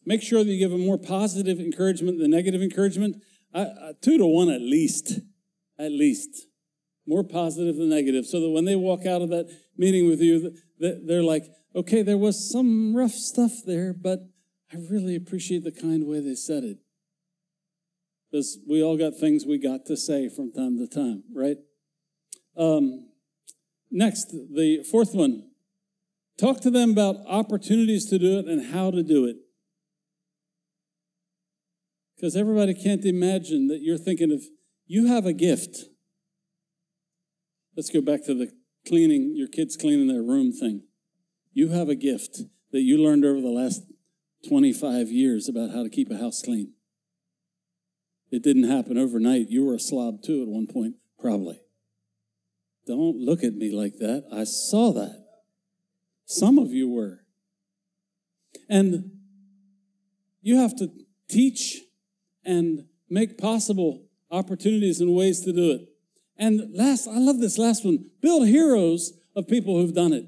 make 0.05 0.21
sure 0.21 0.43
that 0.43 0.49
you 0.49 0.59
give 0.59 0.71
them 0.71 0.85
more 0.85 0.97
positive 0.97 1.57
encouragement 1.57 2.19
than 2.19 2.31
negative 2.31 2.61
encouragement. 2.61 3.15
I, 3.53 3.61
I, 3.61 3.91
two 4.01 4.17
to 4.17 4.25
one 4.25 4.49
at 4.49 4.59
least. 4.59 5.21
At 5.79 5.93
least. 5.93 6.47
More 7.07 7.23
positive 7.23 7.77
than 7.77 7.87
negative. 7.87 8.25
So 8.25 8.41
that 8.41 8.49
when 8.49 8.65
they 8.65 8.75
walk 8.75 9.05
out 9.05 9.21
of 9.21 9.29
that 9.29 9.47
meeting 9.77 10.09
with 10.09 10.19
you, 10.19 10.53
they're 10.79 11.23
like, 11.23 11.45
okay, 11.73 12.01
there 12.01 12.17
was 12.17 12.51
some 12.51 12.93
rough 12.93 13.13
stuff 13.13 13.51
there, 13.65 13.93
but 13.93 14.19
I 14.73 14.75
really 14.91 15.15
appreciate 15.15 15.63
the 15.63 15.71
kind 15.71 16.05
way 16.05 16.19
they 16.19 16.35
said 16.35 16.65
it. 16.65 16.79
Because 18.29 18.59
we 18.67 18.83
all 18.83 18.97
got 18.97 19.15
things 19.17 19.45
we 19.45 19.59
got 19.59 19.85
to 19.85 19.95
say 19.95 20.27
from 20.27 20.51
time 20.51 20.77
to 20.79 20.87
time, 20.87 21.23
right? 21.33 21.55
Um, 22.57 23.06
Next, 23.89 24.31
the 24.31 24.83
fourth 24.89 25.13
one 25.13 25.43
talk 26.37 26.61
to 26.61 26.69
them 26.69 26.91
about 26.91 27.17
opportunities 27.27 28.05
to 28.09 28.19
do 28.19 28.37
it 28.39 28.45
and 28.45 28.73
how 28.73 28.91
to 28.91 29.01
do 29.01 29.25
it. 29.25 29.37
Because 32.15 32.35
everybody 32.35 32.73
can't 32.73 33.05
imagine 33.05 33.67
that 33.67 33.81
you're 33.81 33.97
thinking 33.97 34.31
of, 34.31 34.43
you 34.85 35.07
have 35.07 35.25
a 35.25 35.33
gift. 35.33 35.85
Let's 37.75 37.89
go 37.89 38.01
back 38.01 38.25
to 38.25 38.33
the 38.33 38.51
cleaning, 38.87 39.33
your 39.35 39.47
kids 39.47 39.75
cleaning 39.77 40.07
their 40.07 40.23
room 40.23 40.51
thing. 40.51 40.83
You 41.53 41.69
have 41.69 41.89
a 41.89 41.95
gift 41.95 42.41
that 42.71 42.81
you 42.81 42.97
learned 42.97 43.25
over 43.25 43.41
the 43.41 43.49
last 43.49 43.83
25 44.47 45.09
years 45.09 45.47
about 45.47 45.71
how 45.71 45.83
to 45.83 45.89
keep 45.89 46.09
a 46.09 46.17
house 46.17 46.41
clean. 46.41 46.73
It 48.31 48.43
didn't 48.43 48.69
happen 48.69 48.97
overnight. 48.97 49.49
You 49.49 49.65
were 49.65 49.75
a 49.75 49.79
slob 49.79 50.21
too 50.23 50.41
at 50.41 50.47
one 50.47 50.67
point, 50.67 50.95
probably. 51.19 51.59
Don't 52.87 53.17
look 53.17 53.43
at 53.43 53.53
me 53.53 53.71
like 53.71 53.97
that. 53.97 54.25
I 54.31 54.45
saw 54.45 54.93
that. 54.93 55.25
Some 56.25 56.57
of 56.57 56.71
you 56.71 56.89
were. 56.89 57.19
And 58.69 59.11
you 60.41 60.57
have 60.57 60.75
to 60.77 60.89
teach 61.29 61.81
and 62.45 62.85
make 63.09 63.37
possible 63.37 64.05
opportunities 64.31 65.01
and 65.01 65.13
ways 65.13 65.41
to 65.41 65.51
do 65.51 65.71
it. 65.71 65.89
And 66.37 66.73
last, 66.73 67.07
I 67.07 67.17
love 67.17 67.39
this 67.39 67.57
last 67.57 67.83
one 67.83 68.09
build 68.21 68.47
heroes 68.47 69.13
of 69.35 69.47
people 69.47 69.77
who've 69.77 69.93
done 69.93 70.13
it. 70.13 70.25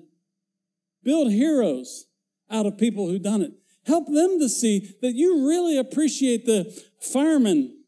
Build 1.04 1.32
heroes 1.32 2.08
out 2.52 2.66
of 2.66 2.78
people 2.78 3.08
who've 3.08 3.24
done 3.24 3.42
it. 3.42 3.54
Help 3.86 4.08
them 4.08 4.40
to 4.40 4.50
see 4.50 4.96
that 5.02 5.16
you 5.16 5.48
really 5.48 5.78
appreciate 5.78 6.46
the 6.46 6.66
fireman 7.00 7.84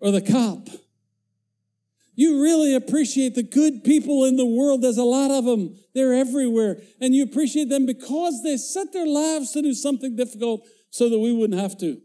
or 0.00 0.10
the 0.10 0.22
cop 0.22 0.68
you 2.16 2.42
really 2.42 2.74
appreciate 2.74 3.34
the 3.34 3.42
good 3.42 3.84
people 3.84 4.24
in 4.24 4.36
the 4.36 4.46
world. 4.46 4.80
There's 4.80 4.96
a 4.96 5.04
lot 5.04 5.30
of 5.30 5.44
them. 5.44 5.76
They're 5.94 6.14
everywhere. 6.14 6.78
And 6.98 7.14
you 7.14 7.22
appreciate 7.22 7.68
them 7.68 7.84
because 7.84 8.42
they 8.42 8.56
set 8.56 8.92
their 8.92 9.06
lives 9.06 9.52
to 9.52 9.62
do 9.62 9.74
something 9.74 10.16
difficult 10.16 10.66
so 10.90 11.10
that 11.10 11.18
we 11.18 11.32
wouldn't 11.32 11.60
have 11.60 11.78
to. 11.78 12.00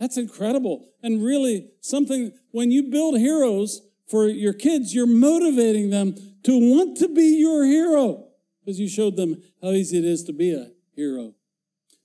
That's 0.00 0.16
incredible. 0.16 0.88
And 1.04 1.24
really 1.24 1.70
something, 1.80 2.32
when 2.50 2.72
you 2.72 2.90
build 2.90 3.16
heroes 3.16 3.80
for 4.08 4.26
your 4.26 4.52
kids, 4.52 4.92
you're 4.92 5.06
motivating 5.06 5.90
them 5.90 6.16
to 6.42 6.58
want 6.58 6.98
to 6.98 7.08
be 7.08 7.38
your 7.38 7.64
hero 7.64 8.26
because 8.60 8.80
you 8.80 8.88
showed 8.88 9.16
them 9.16 9.40
how 9.62 9.70
easy 9.70 9.98
it 9.98 10.04
is 10.04 10.24
to 10.24 10.32
be 10.32 10.52
a 10.52 10.72
hero. 10.96 11.34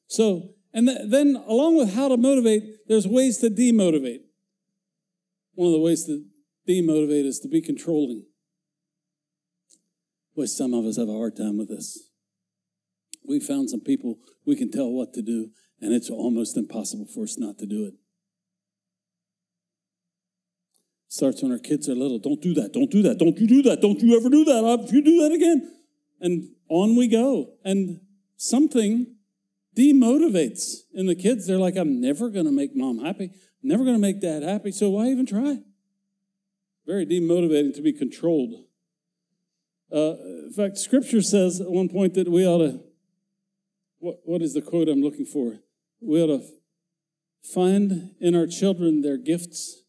So, 0.07 0.51
and 0.71 0.87
th- 0.87 0.99
then 1.05 1.35
along 1.47 1.77
with 1.77 1.95
how 1.95 2.09
to 2.09 2.17
motivate, 2.17 2.87
there's 2.87 3.07
ways 3.07 3.39
to 3.39 3.49
demotivate. 3.49 4.19
One 5.55 5.67
of 5.67 5.73
the 5.73 5.79
ways 5.79 6.05
to 6.05 6.25
demotivate 6.69 7.25
is 7.25 7.39
to 7.39 7.47
be 7.47 7.61
controlling. 7.61 8.25
Boy, 10.35 10.45
some 10.45 10.73
of 10.73 10.85
us 10.85 10.97
have 10.97 11.09
a 11.09 11.13
hard 11.13 11.35
time 11.35 11.57
with 11.57 11.69
this. 11.69 12.09
We 13.27 13.39
found 13.39 13.69
some 13.69 13.81
people 13.81 14.19
we 14.45 14.55
can 14.55 14.71
tell 14.71 14.89
what 14.89 15.13
to 15.13 15.21
do, 15.21 15.49
and 15.81 15.93
it's 15.93 16.09
almost 16.09 16.55
impossible 16.55 17.07
for 17.13 17.23
us 17.23 17.37
not 17.37 17.57
to 17.57 17.65
do 17.65 17.85
it. 17.85 17.93
Starts 21.07 21.41
when 21.41 21.51
our 21.51 21.59
kids 21.59 21.89
are 21.89 21.95
little. 21.95 22.19
Don't 22.19 22.41
do 22.41 22.53
that. 22.53 22.71
Don't 22.71 22.91
do 22.91 23.01
that. 23.01 23.17
Don't 23.17 23.37
you 23.39 23.47
do 23.47 23.63
that. 23.63 23.81
Don't 23.81 23.99
you 23.99 24.15
ever 24.15 24.29
do 24.29 24.45
that. 24.45 24.79
If 24.85 24.91
you 24.91 25.03
do 25.03 25.21
that 25.23 25.33
again. 25.33 25.75
And 26.21 26.49
on 26.69 26.95
we 26.95 27.07
go. 27.07 27.53
And 27.65 28.01
something 28.37 29.15
demotivates 29.75 30.81
in 30.93 31.07
the 31.07 31.15
kids. 31.15 31.47
They're 31.47 31.57
like, 31.57 31.75
I'm 31.77 31.99
never 31.99 32.29
going 32.29 32.45
to 32.45 32.51
make 32.51 32.75
mom 32.75 32.99
happy. 32.99 33.31
I'm 33.63 33.69
Never 33.69 33.83
going 33.83 33.95
to 33.95 34.01
make 34.01 34.21
dad 34.21 34.43
happy. 34.43 34.71
So 34.71 34.91
why 34.91 35.07
even 35.07 35.25
try? 35.25 35.57
Very 36.89 37.05
demotivating 37.05 37.75
to 37.75 37.83
be 37.83 37.93
controlled. 37.93 38.63
Uh, 39.93 40.15
in 40.45 40.51
fact, 40.55 40.79
scripture 40.79 41.21
says 41.21 41.61
at 41.61 41.69
one 41.69 41.87
point 41.87 42.15
that 42.15 42.27
we 42.27 42.47
ought 42.47 42.57
to, 42.57 42.79
what, 43.99 44.21
what 44.23 44.41
is 44.41 44.55
the 44.55 44.61
quote 44.63 44.89
I'm 44.89 45.03
looking 45.03 45.27
for? 45.27 45.59
We 46.01 46.19
ought 46.19 46.39
to 46.39 46.43
find 47.43 48.15
in 48.19 48.33
our 48.33 48.47
children 48.47 49.03
their 49.03 49.17
gifts 49.17 49.83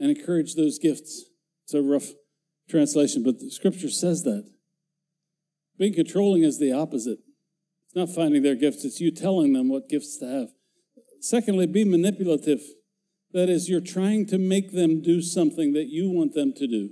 and 0.00 0.10
encourage 0.10 0.56
those 0.56 0.80
gifts. 0.80 1.26
It's 1.62 1.74
a 1.74 1.82
rough 1.82 2.08
translation, 2.68 3.22
but 3.22 3.38
the 3.38 3.52
scripture 3.52 3.88
says 3.88 4.24
that. 4.24 4.50
Being 5.78 5.94
controlling 5.94 6.42
is 6.42 6.58
the 6.58 6.72
opposite. 6.72 7.20
It's 7.86 7.94
not 7.94 8.08
finding 8.08 8.42
their 8.42 8.56
gifts, 8.56 8.84
it's 8.84 9.00
you 9.00 9.12
telling 9.12 9.52
them 9.52 9.68
what 9.68 9.88
gifts 9.88 10.18
to 10.18 10.26
have. 10.26 10.48
Secondly, 11.20 11.66
be 11.66 11.84
manipulative. 11.84 12.60
That 13.32 13.48
is, 13.48 13.68
you're 13.68 13.80
trying 13.80 14.26
to 14.26 14.38
make 14.38 14.72
them 14.72 15.02
do 15.02 15.22
something 15.22 15.72
that 15.74 15.88
you 15.88 16.10
want 16.10 16.34
them 16.34 16.52
to 16.54 16.66
do, 16.66 16.90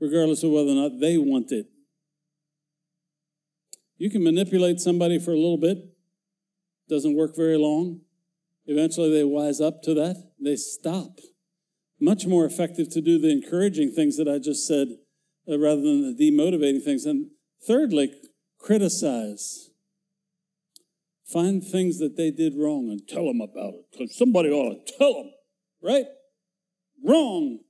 regardless 0.00 0.42
of 0.42 0.50
whether 0.50 0.70
or 0.70 0.74
not 0.74 0.98
they 1.00 1.18
want 1.18 1.52
it. 1.52 1.66
You 3.98 4.08
can 4.08 4.24
manipulate 4.24 4.80
somebody 4.80 5.18
for 5.18 5.32
a 5.32 5.36
little 5.36 5.58
bit, 5.58 5.76
doesn't 6.88 7.16
work 7.16 7.36
very 7.36 7.58
long. 7.58 8.00
Eventually, 8.66 9.10
they 9.10 9.24
wise 9.24 9.60
up 9.60 9.82
to 9.82 9.94
that, 9.94 10.30
they 10.42 10.56
stop. 10.56 11.18
Much 12.00 12.26
more 12.26 12.46
effective 12.46 12.88
to 12.90 13.02
do 13.02 13.18
the 13.18 13.30
encouraging 13.30 13.92
things 13.92 14.16
that 14.16 14.26
I 14.26 14.38
just 14.38 14.66
said 14.66 14.88
uh, 15.46 15.58
rather 15.58 15.82
than 15.82 16.16
the 16.16 16.30
demotivating 16.30 16.82
things. 16.82 17.04
And 17.04 17.26
thirdly, 17.66 18.10
criticize. 18.58 19.69
Find 21.32 21.62
things 21.62 21.98
that 21.98 22.16
they 22.16 22.30
did 22.30 22.54
wrong 22.56 22.88
and 22.90 23.06
tell 23.06 23.26
them 23.26 23.40
about 23.40 23.74
it. 23.74 23.84
Because 23.92 24.16
somebody 24.16 24.50
ought 24.50 24.86
to 24.86 24.92
tell 24.98 25.14
them, 25.14 25.32
right? 25.82 26.06
Wrong. 27.04 27.60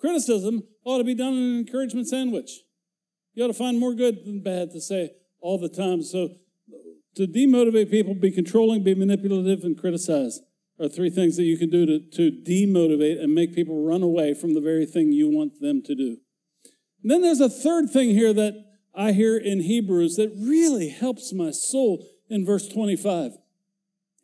Criticism 0.00 0.62
ought 0.84 0.98
to 0.98 1.04
be 1.04 1.14
done 1.14 1.34
in 1.34 1.42
an 1.42 1.58
encouragement 1.58 2.08
sandwich. 2.08 2.50
You 3.34 3.44
ought 3.44 3.48
to 3.48 3.54
find 3.54 3.78
more 3.78 3.94
good 3.94 4.24
than 4.24 4.42
bad 4.42 4.70
to 4.72 4.80
say 4.80 5.10
all 5.40 5.58
the 5.58 5.68
time. 5.68 6.02
So 6.02 6.30
to 7.16 7.26
demotivate 7.26 7.90
people, 7.90 8.14
be 8.14 8.30
controlling, 8.30 8.84
be 8.84 8.94
manipulative, 8.94 9.64
and 9.64 9.78
criticize 9.78 10.40
are 10.80 10.88
three 10.88 11.10
things 11.10 11.36
that 11.36 11.42
you 11.42 11.58
can 11.58 11.70
do 11.70 11.86
to, 11.86 11.98
to 11.98 12.30
demotivate 12.30 13.20
and 13.20 13.34
make 13.34 13.54
people 13.54 13.84
run 13.84 14.02
away 14.02 14.34
from 14.34 14.54
the 14.54 14.60
very 14.60 14.86
thing 14.86 15.12
you 15.12 15.28
want 15.28 15.60
them 15.60 15.82
to 15.82 15.94
do. 15.94 16.18
And 17.02 17.10
then 17.10 17.22
there's 17.22 17.40
a 17.40 17.48
third 17.48 17.90
thing 17.90 18.10
here 18.10 18.32
that 18.32 18.67
I 18.98 19.12
hear 19.12 19.38
in 19.38 19.60
Hebrews 19.60 20.16
that 20.16 20.32
really 20.36 20.88
helps 20.88 21.32
my 21.32 21.52
soul 21.52 22.04
in 22.28 22.44
verse 22.44 22.66
25. 22.66 23.38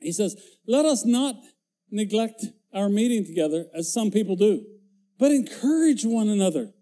He 0.00 0.10
says, 0.10 0.36
Let 0.66 0.84
us 0.84 1.04
not 1.04 1.36
neglect 1.92 2.46
our 2.72 2.88
meeting 2.88 3.24
together 3.24 3.66
as 3.72 3.92
some 3.92 4.10
people 4.10 4.34
do, 4.34 4.66
but 5.16 5.30
encourage 5.30 6.04
one 6.04 6.28
another. 6.28 6.72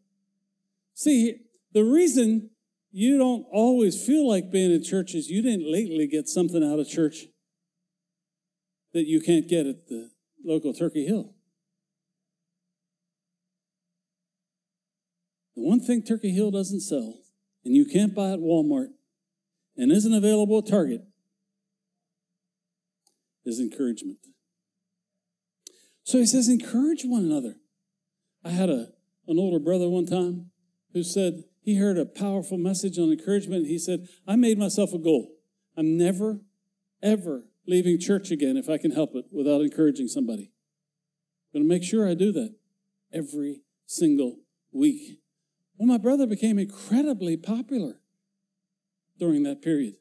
See, 0.95 1.43
the 1.75 1.85
reason 1.85 2.49
you 2.93 3.19
don't 3.19 3.45
always 3.53 4.03
feel 4.03 4.27
like 4.27 4.51
being 4.51 4.73
in 4.73 4.83
church 4.83 5.15
is 5.15 5.29
you 5.29 5.43
didn't 5.43 5.71
lately 5.71 6.07
get 6.07 6.29
something 6.29 6.65
out 6.65 6.79
of 6.79 6.89
church 6.89 7.27
that 8.95 9.07
you 9.07 9.21
can't 9.21 9.49
get 9.49 9.67
at 9.67 9.89
the 9.89 10.11
local 10.43 10.73
Turkey 10.73 11.07
Hill. 11.07 11.35
The 15.57 15.63
one 15.63 15.81
thing 15.81 16.03
Turkey 16.03 16.31
Hill 16.31 16.51
doesn't 16.51 16.81
sell, 16.81 17.22
and 17.65 17.75
you 17.75 17.85
can't 17.85 18.15
buy 18.15 18.33
at 18.33 18.41
Walmart, 18.41 18.89
and 19.77 19.91
isn't 19.91 20.15
available 20.15 20.59
at 20.59 20.67
Target, 20.67 21.03
is 23.45 23.59
encouragement. 23.61 24.19
So 26.05 26.19
he 26.19 26.27
says, 26.27 26.49
encourage 26.49 27.03
one 27.05 27.25
another. 27.25 27.57
I 28.45 28.51
had 28.51 28.69
a, 28.69 28.89
an 29.29 29.39
older 29.39 29.59
brother 29.59 29.89
one 29.89 30.07
time 30.07 30.51
who 30.93 31.03
said, 31.03 31.45
he 31.63 31.79
heard 31.79 31.97
a 31.97 32.05
powerful 32.05 32.59
message 32.59 32.99
on 32.99 33.11
encouragement. 33.13 33.67
He 33.67 33.79
said, 33.79 34.09
I 34.27 34.37
made 34.37 34.59
myself 34.59 34.93
a 34.93 34.99
goal. 34.99 35.37
I'm 35.77 35.97
never, 35.97 36.41
ever 37.03 37.45
leaving 37.67 38.01
church 38.01 38.31
again 38.31 38.57
if 38.57 38.69
I 38.69 38.79
can 38.79 38.91
help 38.91 39.15
it 39.15 39.27
without 39.31 39.61
encouraging 39.61 40.09
somebody. 40.09 40.51
I'm 41.55 41.61
going 41.61 41.69
to 41.69 41.75
make 41.75 41.85
sure 41.85 42.09
I 42.09 42.15
do 42.15 42.33
that 42.33 42.57
every 43.13 43.63
single 43.87 44.41
week. 44.73 45.22
Well, 45.77 45.89
my 45.89 45.99
brother 45.99 46.27
became 46.27 46.59
incredibly 46.59 47.37
popular 47.37 48.01
during 49.19 49.43
that 49.45 49.63
period 49.63 49.97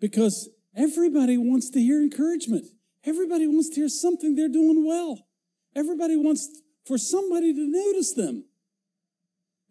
because 0.00 0.48
everybody 0.76 1.36
wants 1.36 1.70
to 1.70 1.80
hear 1.80 2.00
encouragement. 2.00 2.66
Everybody 3.04 3.46
wants 3.46 3.68
to 3.70 3.76
hear 3.76 3.88
something 3.88 4.34
they're 4.34 4.48
doing 4.48 4.86
well. 4.86 5.26
Everybody 5.74 6.16
wants 6.16 6.48
for 6.84 6.98
somebody 6.98 7.52
to 7.52 7.66
notice 7.66 8.14
them. 8.14 8.44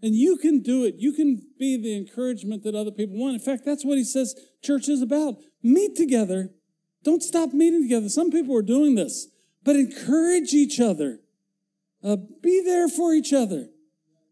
And 0.02 0.14
you 0.16 0.38
can 0.38 0.62
do 0.62 0.84
it. 0.84 0.96
You 0.98 1.14
can 1.14 1.42
be 1.58 1.78
the 1.78 1.96
encouragement 1.96 2.64
that 2.64 2.76
other 2.76 2.92
people 2.92 3.18
want. 3.18 3.34
In 3.34 3.40
fact, 3.40 3.66
that's 3.66 3.86
what 3.86 3.98
he 3.98 4.04
says 4.04 4.36
church 4.64 4.88
is 4.88 5.02
about. 5.02 5.36
Meet 5.64 5.96
together. 5.96 6.52
Don't 7.04 7.24
stop 7.24 7.54
meeting 7.54 7.84
together. 7.84 8.10
Some 8.10 8.32
people 8.32 8.56
are 8.58 8.62
doing 8.62 8.96
this, 8.96 9.28
but 9.64 9.76
encourage 9.76 10.54
each 10.54 10.80
other. 10.80 11.20
Uh, 12.04 12.18
be 12.42 12.62
there 12.64 12.88
for 12.88 13.14
each 13.14 13.34
other. 13.34 13.70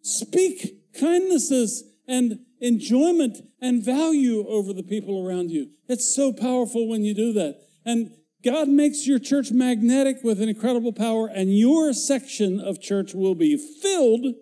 Speak 0.04 0.94
kindnesses 0.94 1.86
and 2.08 2.40
enjoyment 2.60 3.38
and 3.62 3.84
value 3.84 4.46
over 4.48 4.74
the 4.74 4.84
people 4.84 5.26
around 5.26 5.50
you. 5.50 5.70
It's 5.88 6.14
so 6.14 6.34
powerful 6.34 6.88
when 6.88 7.04
you 7.04 7.14
do 7.14 7.34
that. 7.34 7.62
And 7.86 8.12
God 8.44 8.68
makes 8.68 9.08
your 9.08 9.20
church 9.20 9.52
magnetic 9.52 10.18
with 10.22 10.42
an 10.42 10.50
incredible 10.50 10.92
power, 10.92 11.28
and 11.28 11.58
your 11.58 11.94
section 11.94 12.60
of 12.60 12.82
church 12.82 13.14
will 13.14 13.36
be 13.36 13.56
filled 13.82 14.36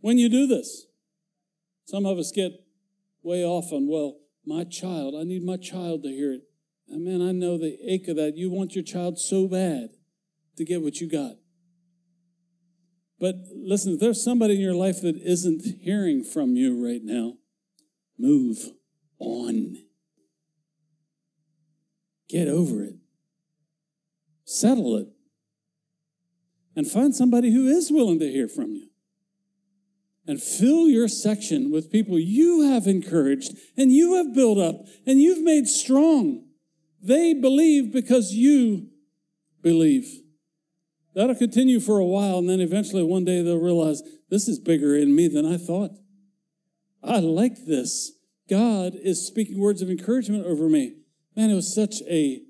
when 0.00 0.18
you 0.18 0.28
do 0.28 0.46
this. 0.46 0.84
Some 1.86 2.04
of 2.04 2.18
us 2.18 2.30
get 2.30 2.52
way 3.22 3.44
off 3.44 3.72
on, 3.72 3.88
well, 3.88 4.18
my 4.44 4.64
child, 4.64 5.14
I 5.18 5.24
need 5.24 5.42
my 5.42 5.56
child 5.56 6.02
to 6.02 6.10
hear 6.10 6.32
it. 6.34 6.42
And 6.88 7.04
man, 7.04 7.26
I 7.26 7.32
know 7.32 7.56
the 7.56 7.78
ache 7.86 8.08
of 8.08 8.16
that. 8.16 8.36
You 8.36 8.50
want 8.50 8.74
your 8.74 8.84
child 8.84 9.18
so 9.18 9.48
bad 9.48 9.90
to 10.58 10.64
get 10.64 10.82
what 10.82 11.00
you 11.00 11.08
got. 11.08 11.36
But 13.22 13.36
listen, 13.54 13.94
if 13.94 14.00
there's 14.00 14.20
somebody 14.20 14.56
in 14.56 14.60
your 14.60 14.74
life 14.74 15.00
that 15.02 15.16
isn't 15.16 15.62
hearing 15.80 16.24
from 16.24 16.56
you 16.56 16.84
right 16.84 17.02
now, 17.04 17.34
move 18.18 18.72
on. 19.20 19.76
Get 22.28 22.48
over 22.48 22.82
it. 22.82 22.96
Settle 24.44 24.96
it. 24.96 25.06
And 26.74 26.84
find 26.84 27.14
somebody 27.14 27.52
who 27.52 27.68
is 27.68 27.92
willing 27.92 28.18
to 28.18 28.28
hear 28.28 28.48
from 28.48 28.72
you 28.72 28.88
and 30.26 30.42
fill 30.42 30.88
your 30.88 31.06
section 31.06 31.70
with 31.70 31.92
people 31.92 32.18
you 32.18 32.72
have 32.72 32.88
encouraged 32.88 33.56
and 33.76 33.92
you 33.92 34.14
have 34.16 34.34
built 34.34 34.58
up 34.58 34.84
and 35.06 35.22
you've 35.22 35.44
made 35.44 35.68
strong. 35.68 36.48
They 37.00 37.34
believe 37.34 37.92
because 37.92 38.32
you 38.32 38.88
believe. 39.62 40.21
That'll 41.14 41.34
continue 41.34 41.78
for 41.78 41.98
a 41.98 42.04
while, 42.04 42.38
and 42.38 42.48
then 42.48 42.60
eventually 42.60 43.02
one 43.02 43.24
day 43.24 43.42
they'll 43.42 43.58
realize 43.58 44.02
this 44.30 44.48
is 44.48 44.58
bigger 44.58 44.96
in 44.96 45.14
me 45.14 45.28
than 45.28 45.44
I 45.44 45.58
thought. 45.58 45.90
I 47.02 47.18
like 47.18 47.66
this. 47.66 48.12
God 48.48 48.94
is 48.94 49.26
speaking 49.26 49.58
words 49.60 49.82
of 49.82 49.90
encouragement 49.90 50.46
over 50.46 50.68
me. 50.68 50.94
Man, 51.36 51.50
it 51.50 51.54
was 51.54 51.74
such 51.74 51.96
a 52.08 52.42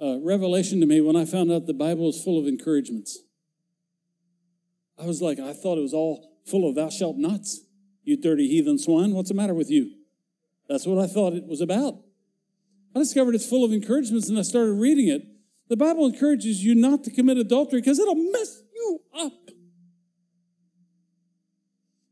uh, 0.00 0.18
revelation 0.20 0.80
to 0.80 0.86
me 0.86 1.00
when 1.00 1.16
I 1.16 1.24
found 1.24 1.50
out 1.50 1.66
the 1.66 1.72
Bible 1.72 2.08
is 2.08 2.22
full 2.22 2.38
of 2.38 2.46
encouragements. 2.46 3.18
I 4.98 5.04
was 5.04 5.20
like, 5.20 5.38
I 5.38 5.52
thought 5.52 5.78
it 5.78 5.82
was 5.82 5.94
all 5.94 6.32
full 6.44 6.68
of 6.68 6.74
thou 6.74 6.90
shalt 6.90 7.16
nots. 7.16 7.60
You 8.04 8.16
dirty 8.16 8.48
heathen 8.48 8.78
swine, 8.78 9.12
what's 9.14 9.30
the 9.30 9.34
matter 9.34 9.54
with 9.54 9.70
you? 9.70 9.92
That's 10.68 10.86
what 10.86 11.02
I 11.02 11.06
thought 11.06 11.32
it 11.32 11.46
was 11.46 11.60
about. 11.60 12.00
I 12.94 13.00
discovered 13.00 13.34
it's 13.34 13.48
full 13.48 13.64
of 13.64 13.72
encouragements 13.72 14.28
and 14.28 14.38
I 14.38 14.42
started 14.42 14.72
reading 14.72 15.08
it. 15.08 15.26
The 15.68 15.76
Bible 15.76 16.06
encourages 16.06 16.64
you 16.64 16.74
not 16.74 17.04
to 17.04 17.10
commit 17.10 17.38
adultery 17.38 17.80
because 17.80 17.98
it'll 17.98 18.14
mess 18.14 18.62
you 18.74 19.00
up. 19.18 19.32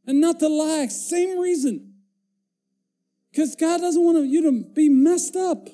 and 0.06 0.20
not 0.20 0.38
to 0.40 0.48
lie. 0.48 0.86
Same 0.86 1.38
reason. 1.38 1.94
Because 3.30 3.56
God 3.56 3.80
doesn't 3.80 4.02
want 4.02 4.26
you 4.26 4.42
to 4.42 4.64
be 4.74 4.88
messed 4.88 5.34
up. 5.34 5.68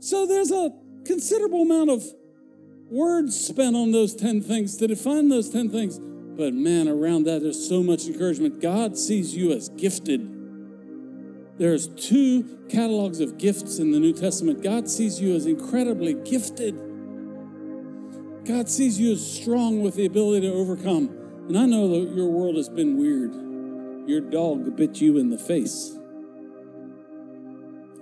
So 0.00 0.26
there's 0.26 0.50
a 0.50 0.72
considerable 1.04 1.62
amount 1.62 1.90
of 1.90 2.04
words 2.90 3.38
spent 3.38 3.76
on 3.76 3.92
those 3.92 4.14
10 4.14 4.40
things 4.40 4.76
to 4.78 4.86
define 4.86 5.28
those 5.28 5.50
10 5.50 5.70
things. 5.70 5.98
But 5.98 6.52
man, 6.52 6.88
around 6.88 7.24
that, 7.24 7.42
there's 7.42 7.68
so 7.68 7.82
much 7.82 8.06
encouragement. 8.06 8.60
God 8.60 8.98
sees 8.98 9.36
you 9.36 9.52
as 9.52 9.68
gifted. 9.68 10.33
There's 11.56 11.86
two 11.88 12.66
catalogs 12.68 13.20
of 13.20 13.38
gifts 13.38 13.78
in 13.78 13.92
the 13.92 14.00
New 14.00 14.12
Testament. 14.12 14.62
God 14.62 14.88
sees 14.90 15.20
you 15.20 15.36
as 15.36 15.46
incredibly 15.46 16.14
gifted. 16.14 16.74
God 18.44 18.68
sees 18.68 18.98
you 18.98 19.12
as 19.12 19.24
strong 19.24 19.80
with 19.82 19.94
the 19.94 20.04
ability 20.04 20.48
to 20.48 20.52
overcome. 20.52 21.08
And 21.48 21.56
I 21.56 21.66
know 21.66 21.88
that 21.88 22.14
your 22.14 22.28
world 22.28 22.56
has 22.56 22.68
been 22.68 22.98
weird. 22.98 23.34
Your 24.08 24.20
dog 24.20 24.76
bit 24.76 25.00
you 25.00 25.18
in 25.18 25.30
the 25.30 25.38
face. 25.38 25.96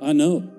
I 0.00 0.12
know. 0.12 0.50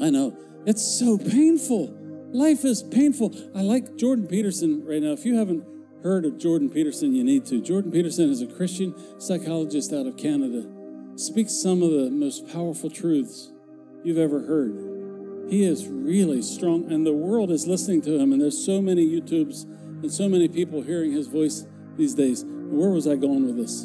I 0.00 0.10
know. 0.10 0.36
It's 0.66 0.82
so 0.82 1.18
painful. 1.18 1.94
Life 2.32 2.64
is 2.64 2.82
painful. 2.82 3.34
I 3.54 3.62
like 3.62 3.96
Jordan 3.96 4.26
Peterson 4.26 4.84
right 4.84 5.02
now. 5.02 5.12
If 5.12 5.24
you 5.24 5.36
haven't 5.36 5.64
heard 6.02 6.24
of 6.24 6.38
Jordan 6.38 6.70
Peterson, 6.70 7.14
you 7.14 7.24
need 7.24 7.44
to. 7.46 7.60
Jordan 7.60 7.92
Peterson 7.92 8.30
is 8.30 8.40
a 8.40 8.46
Christian 8.46 8.94
psychologist 9.20 9.92
out 9.92 10.06
of 10.06 10.16
Canada. 10.16 10.77
Speaks 11.18 11.52
some 11.52 11.82
of 11.82 11.90
the 11.90 12.10
most 12.10 12.46
powerful 12.46 12.88
truths 12.88 13.50
you've 14.04 14.18
ever 14.18 14.40
heard. 14.40 15.50
He 15.50 15.64
is 15.64 15.88
really 15.88 16.42
strong, 16.42 16.92
and 16.92 17.04
the 17.04 17.12
world 17.12 17.50
is 17.50 17.66
listening 17.66 18.02
to 18.02 18.16
him. 18.20 18.32
And 18.32 18.40
there's 18.40 18.64
so 18.64 18.80
many 18.80 19.04
YouTubes 19.04 19.64
and 19.64 20.12
so 20.12 20.28
many 20.28 20.46
people 20.46 20.80
hearing 20.80 21.10
his 21.10 21.26
voice 21.26 21.66
these 21.96 22.14
days. 22.14 22.44
Where 22.46 22.90
was 22.90 23.08
I 23.08 23.16
going 23.16 23.46
with 23.46 23.56
this? 23.56 23.84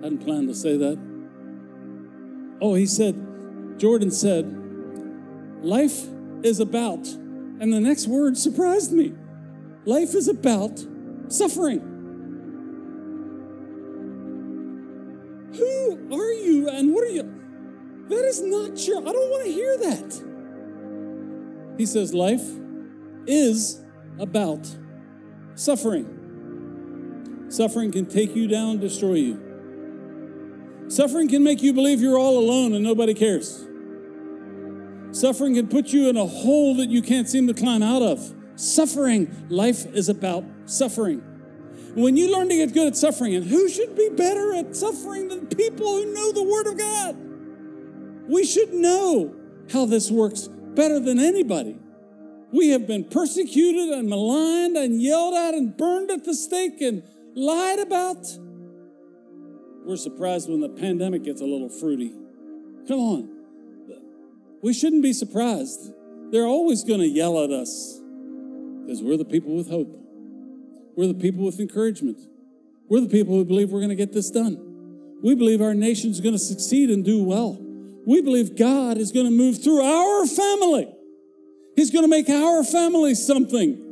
I 0.00 0.04
hadn't 0.04 0.24
planned 0.24 0.46
to 0.46 0.54
say 0.54 0.76
that. 0.76 0.96
Oh, 2.60 2.74
he 2.74 2.86
said, 2.86 3.16
Jordan 3.78 4.12
said, 4.12 4.46
life 5.60 6.06
is 6.44 6.60
about, 6.60 7.04
and 7.08 7.72
the 7.72 7.80
next 7.80 8.06
word 8.06 8.38
surprised 8.38 8.92
me 8.92 9.12
life 9.84 10.14
is 10.14 10.28
about 10.28 10.86
suffering. 11.28 11.95
I 18.94 19.12
don't 19.12 19.30
want 19.30 19.44
to 19.44 19.52
hear 19.52 19.78
that. 19.78 20.22
He 21.78 21.86
says, 21.86 22.14
life 22.14 22.44
is 23.26 23.80
about 24.18 24.66
suffering. 25.54 27.46
Suffering 27.48 27.92
can 27.92 28.06
take 28.06 28.34
you 28.34 28.48
down, 28.48 28.78
destroy 28.78 29.14
you. 29.14 29.42
Suffering 30.88 31.28
can 31.28 31.42
make 31.42 31.62
you 31.62 31.72
believe 31.72 32.00
you're 32.00 32.18
all 32.18 32.38
alone 32.38 32.74
and 32.74 32.84
nobody 32.84 33.14
cares. 33.14 33.66
Suffering 35.10 35.54
can 35.54 35.68
put 35.68 35.88
you 35.88 36.08
in 36.08 36.16
a 36.16 36.26
hole 36.26 36.76
that 36.76 36.88
you 36.88 37.02
can't 37.02 37.28
seem 37.28 37.46
to 37.46 37.54
climb 37.54 37.82
out 37.82 38.02
of. 38.02 38.34
Suffering, 38.56 39.46
life 39.48 39.86
is 39.94 40.08
about 40.08 40.44
suffering. 40.66 41.22
When 41.94 42.16
you 42.16 42.30
learn 42.30 42.48
to 42.48 42.56
get 42.56 42.74
good 42.74 42.88
at 42.88 42.96
suffering, 42.96 43.34
and 43.34 43.44
who 43.46 43.68
should 43.68 43.96
be 43.96 44.10
better 44.10 44.54
at 44.54 44.76
suffering 44.76 45.28
than 45.28 45.46
people 45.46 45.86
who 45.86 46.12
know 46.12 46.32
the 46.32 46.42
Word 46.42 46.66
of 46.66 46.76
God? 46.76 47.25
We 48.28 48.44
should 48.44 48.72
know 48.72 49.34
how 49.72 49.86
this 49.86 50.10
works 50.10 50.48
better 50.48 51.00
than 51.00 51.18
anybody. 51.18 51.76
We 52.52 52.68
have 52.68 52.86
been 52.86 53.04
persecuted 53.04 53.90
and 53.90 54.08
maligned 54.08 54.76
and 54.76 55.00
yelled 55.00 55.34
at 55.34 55.54
and 55.54 55.76
burned 55.76 56.10
at 56.10 56.24
the 56.24 56.34
stake 56.34 56.80
and 56.80 57.02
lied 57.34 57.80
about. 57.80 58.26
We're 59.84 59.96
surprised 59.96 60.48
when 60.48 60.60
the 60.60 60.68
pandemic 60.68 61.24
gets 61.24 61.40
a 61.40 61.44
little 61.44 61.68
fruity. 61.68 62.12
Come 62.88 62.98
on. 62.98 63.36
We 64.62 64.72
shouldn't 64.72 65.02
be 65.02 65.12
surprised. 65.12 65.92
They're 66.30 66.46
always 66.46 66.82
going 66.82 67.00
to 67.00 67.08
yell 67.08 67.42
at 67.42 67.50
us 67.50 68.00
because 68.82 69.02
we're 69.02 69.16
the 69.16 69.24
people 69.24 69.54
with 69.54 69.68
hope. 69.68 69.88
We're 70.96 71.08
the 71.08 71.14
people 71.14 71.44
with 71.44 71.60
encouragement. 71.60 72.18
We're 72.88 73.00
the 73.00 73.08
people 73.08 73.34
who 73.34 73.44
believe 73.44 73.70
we're 73.70 73.80
going 73.80 73.90
to 73.90 73.96
get 73.96 74.12
this 74.12 74.30
done. 74.30 75.18
We 75.22 75.34
believe 75.34 75.60
our 75.60 75.74
nation's 75.74 76.20
going 76.20 76.34
to 76.34 76.38
succeed 76.38 76.90
and 76.90 77.04
do 77.04 77.22
well. 77.22 77.60
We 78.06 78.22
believe 78.22 78.56
God 78.56 78.98
is 78.98 79.10
going 79.10 79.26
to 79.26 79.32
move 79.32 79.62
through 79.62 79.82
our 79.82 80.26
family. 80.26 80.88
He's 81.74 81.90
going 81.90 82.04
to 82.04 82.08
make 82.08 82.30
our 82.30 82.62
family 82.62 83.14
something. 83.16 83.82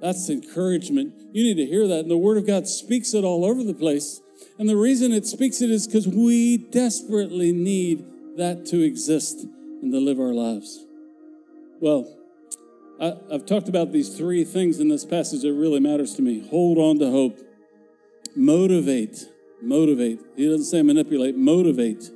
That's 0.00 0.28
encouragement. 0.28 1.14
You 1.32 1.42
need 1.42 1.56
to 1.56 1.66
hear 1.66 1.88
that. 1.88 2.00
And 2.00 2.10
the 2.10 2.18
Word 2.18 2.36
of 2.36 2.46
God 2.46 2.68
speaks 2.68 3.14
it 3.14 3.24
all 3.24 3.46
over 3.46 3.64
the 3.64 3.74
place. 3.74 4.20
And 4.58 4.68
the 4.68 4.76
reason 4.76 5.12
it 5.12 5.26
speaks 5.26 5.62
it 5.62 5.70
is 5.70 5.86
because 5.86 6.06
we 6.06 6.58
desperately 6.58 7.50
need 7.50 8.04
that 8.36 8.66
to 8.66 8.82
exist 8.82 9.46
and 9.82 9.90
to 9.90 9.98
live 9.98 10.20
our 10.20 10.34
lives. 10.34 10.84
Well, 11.80 12.14
I, 13.00 13.16
have 13.32 13.46
talked 13.46 13.68
about 13.68 13.92
these 13.92 14.14
three 14.16 14.44
things 14.44 14.80
in 14.80 14.88
this 14.88 15.06
passage 15.06 15.42
that 15.42 15.52
really 15.52 15.80
matters 15.80 16.14
to 16.16 16.22
me. 16.22 16.46
Hold 16.48 16.76
on 16.76 16.98
to 16.98 17.10
hope. 17.10 17.40
Motivate. 18.36 19.26
Motivate. 19.62 20.20
He 20.36 20.46
doesn't 20.46 20.66
say 20.66 20.82
manipulate. 20.82 21.36
Motivate 21.36 22.10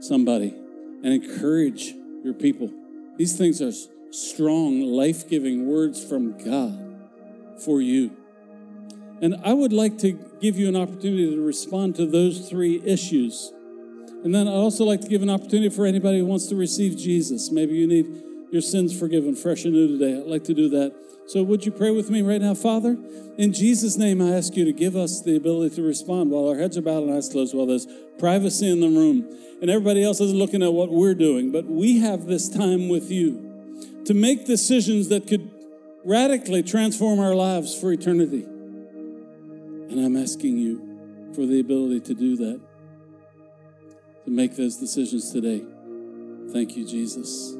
somebody 0.00 0.54
and 1.02 1.06
encourage 1.06 1.94
your 2.24 2.34
people. 2.34 2.70
These 3.16 3.36
things 3.36 3.60
are 3.62 3.72
strong, 4.10 4.80
life 4.82 5.28
giving 5.28 5.66
words 5.66 6.02
from 6.02 6.38
God 6.38 7.10
for 7.64 7.80
you. 7.80 8.16
And 9.20 9.36
I 9.44 9.52
would 9.52 9.72
like 9.72 9.98
to 9.98 10.12
give 10.40 10.56
you 10.56 10.68
an 10.68 10.76
opportunity 10.76 11.34
to 11.34 11.40
respond 11.40 11.96
to 11.96 12.06
those 12.06 12.48
three 12.48 12.80
issues. 12.84 13.52
And 14.24 14.34
then 14.34 14.46
I'd 14.46 14.52
also 14.52 14.84
like 14.84 15.00
to 15.00 15.08
give 15.08 15.22
an 15.22 15.30
opportunity 15.30 15.68
for 15.68 15.86
anybody 15.86 16.20
who 16.20 16.26
wants 16.26 16.46
to 16.48 16.56
receive 16.56 16.96
Jesus. 16.96 17.50
Maybe 17.50 17.74
you 17.74 17.86
need 17.86 18.06
your 18.50 18.62
sins 18.62 18.98
forgiven 18.98 19.34
fresh 19.34 19.64
and 19.64 19.74
new 19.74 19.98
today. 19.98 20.18
I'd 20.18 20.26
like 20.26 20.44
to 20.44 20.54
do 20.54 20.68
that. 20.70 20.94
So 21.26 21.42
would 21.42 21.66
you 21.66 21.72
pray 21.72 21.90
with 21.90 22.08
me 22.08 22.22
right 22.22 22.40
now, 22.40 22.54
Father? 22.54 22.96
In 23.36 23.52
Jesus' 23.52 23.96
name, 23.96 24.22
I 24.22 24.30
ask 24.30 24.56
you 24.56 24.64
to 24.64 24.72
give 24.72 24.96
us 24.96 25.20
the 25.20 25.36
ability 25.36 25.76
to 25.76 25.82
respond 25.82 26.30
while 26.30 26.48
our 26.48 26.56
heads 26.56 26.78
are 26.78 26.82
bowed 26.82 27.02
and 27.02 27.12
eyes 27.14 27.28
closed, 27.28 27.54
while 27.54 27.66
there's 27.66 27.86
privacy 28.18 28.70
in 28.70 28.80
the 28.80 28.88
room 28.88 29.28
and 29.60 29.70
everybody 29.70 30.04
else 30.04 30.20
is 30.20 30.32
looking 30.32 30.62
at 30.62 30.72
what 30.72 30.90
we're 30.90 31.14
doing. 31.14 31.52
But 31.52 31.66
we 31.66 31.98
have 31.98 32.26
this 32.26 32.48
time 32.48 32.88
with 32.88 33.10
you 33.10 34.02
to 34.06 34.14
make 34.14 34.46
decisions 34.46 35.08
that 35.08 35.26
could 35.26 35.50
radically 36.04 36.62
transform 36.62 37.18
our 37.18 37.34
lives 37.34 37.78
for 37.78 37.92
eternity. 37.92 38.44
And 38.44 40.00
I'm 40.00 40.16
asking 40.16 40.58
you 40.58 41.32
for 41.34 41.44
the 41.44 41.60
ability 41.60 42.00
to 42.00 42.14
do 42.14 42.36
that, 42.36 42.60
to 44.24 44.30
make 44.30 44.56
those 44.56 44.76
decisions 44.76 45.30
today. 45.32 45.64
Thank 46.52 46.76
you, 46.76 46.86
Jesus. 46.86 47.57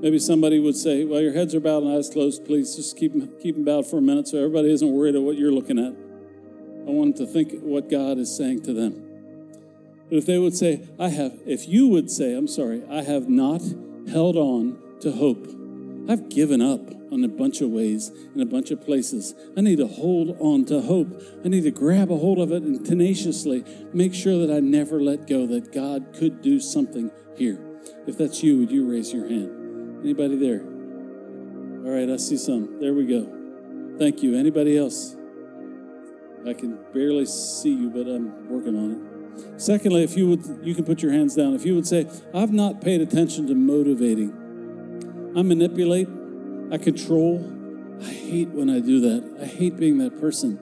Maybe 0.00 0.18
somebody 0.18 0.60
would 0.60 0.76
say, 0.76 1.04
Well, 1.04 1.20
your 1.20 1.32
heads 1.32 1.54
are 1.54 1.60
bowed 1.60 1.82
and 1.82 1.96
eyes 1.96 2.10
closed, 2.10 2.44
please 2.44 2.76
just 2.76 2.96
keep 2.96 3.12
keep 3.40 3.54
them 3.54 3.64
bowed 3.64 3.86
for 3.86 3.98
a 3.98 4.02
minute 4.02 4.28
so 4.28 4.38
everybody 4.38 4.70
isn't 4.70 4.90
worried 4.92 5.14
at 5.14 5.22
what 5.22 5.36
you're 5.36 5.52
looking 5.52 5.78
at. 5.78 5.94
I 6.86 6.90
want 6.90 7.16
them 7.16 7.26
to 7.26 7.32
think 7.32 7.62
what 7.62 7.90
God 7.90 8.18
is 8.18 8.34
saying 8.34 8.62
to 8.62 8.72
them. 8.72 9.02
But 10.08 10.18
if 10.18 10.26
they 10.26 10.38
would 10.38 10.56
say, 10.56 10.86
I 11.00 11.08
have, 11.08 11.40
if 11.46 11.66
you 11.66 11.88
would 11.88 12.10
say, 12.10 12.36
I'm 12.36 12.46
sorry, 12.46 12.84
I 12.88 13.02
have 13.02 13.28
not 13.28 13.62
held 14.08 14.36
on 14.36 14.78
to 15.00 15.10
hope. 15.10 15.48
I've 16.08 16.28
given 16.28 16.60
up 16.60 16.92
on 17.12 17.24
a 17.24 17.28
bunch 17.28 17.60
of 17.60 17.70
ways 17.70 18.12
in 18.34 18.40
a 18.40 18.46
bunch 18.46 18.70
of 18.70 18.84
places. 18.84 19.34
I 19.56 19.62
need 19.62 19.78
to 19.78 19.86
hold 19.88 20.36
on 20.38 20.64
to 20.66 20.80
hope. 20.80 21.20
I 21.44 21.48
need 21.48 21.62
to 21.62 21.72
grab 21.72 22.12
a 22.12 22.16
hold 22.16 22.38
of 22.38 22.52
it 22.52 22.62
and 22.62 22.84
tenaciously 22.86 23.64
make 23.92 24.14
sure 24.14 24.46
that 24.46 24.54
I 24.54 24.60
never 24.60 25.00
let 25.00 25.26
go, 25.26 25.46
that 25.48 25.72
God 25.72 26.14
could 26.16 26.42
do 26.42 26.60
something 26.60 27.10
here. 27.36 27.58
If 28.06 28.18
that's 28.18 28.44
you, 28.44 28.58
would 28.58 28.70
you 28.70 28.88
raise 28.88 29.12
your 29.12 29.28
hand? 29.28 29.65
Anybody 30.02 30.36
there? 30.36 30.60
All 30.60 31.92
right, 31.92 32.08
I 32.08 32.16
see 32.16 32.36
some. 32.36 32.80
There 32.80 32.94
we 32.94 33.06
go. 33.06 33.96
Thank 33.98 34.22
you. 34.22 34.36
Anybody 34.36 34.76
else? 34.76 35.16
I 36.46 36.52
can 36.52 36.78
barely 36.92 37.26
see 37.26 37.74
you, 37.74 37.90
but 37.90 38.06
I'm 38.06 38.48
working 38.48 38.76
on 38.76 38.92
it. 38.92 39.60
Secondly, 39.60 40.02
if 40.02 40.16
you 40.16 40.28
would, 40.28 40.60
you 40.62 40.74
can 40.74 40.84
put 40.84 41.02
your 41.02 41.12
hands 41.12 41.34
down. 41.34 41.54
If 41.54 41.64
you 41.64 41.74
would 41.74 41.86
say, 41.86 42.08
I've 42.34 42.52
not 42.52 42.80
paid 42.80 43.00
attention 43.00 43.46
to 43.48 43.54
motivating 43.54 44.42
I 45.36 45.42
manipulate, 45.42 46.08
I 46.72 46.78
control. 46.78 47.52
I 48.00 48.08
hate 48.08 48.48
when 48.48 48.70
I 48.70 48.80
do 48.80 49.00
that. 49.00 49.42
I 49.42 49.44
hate 49.44 49.76
being 49.76 49.98
that 49.98 50.18
person. 50.18 50.58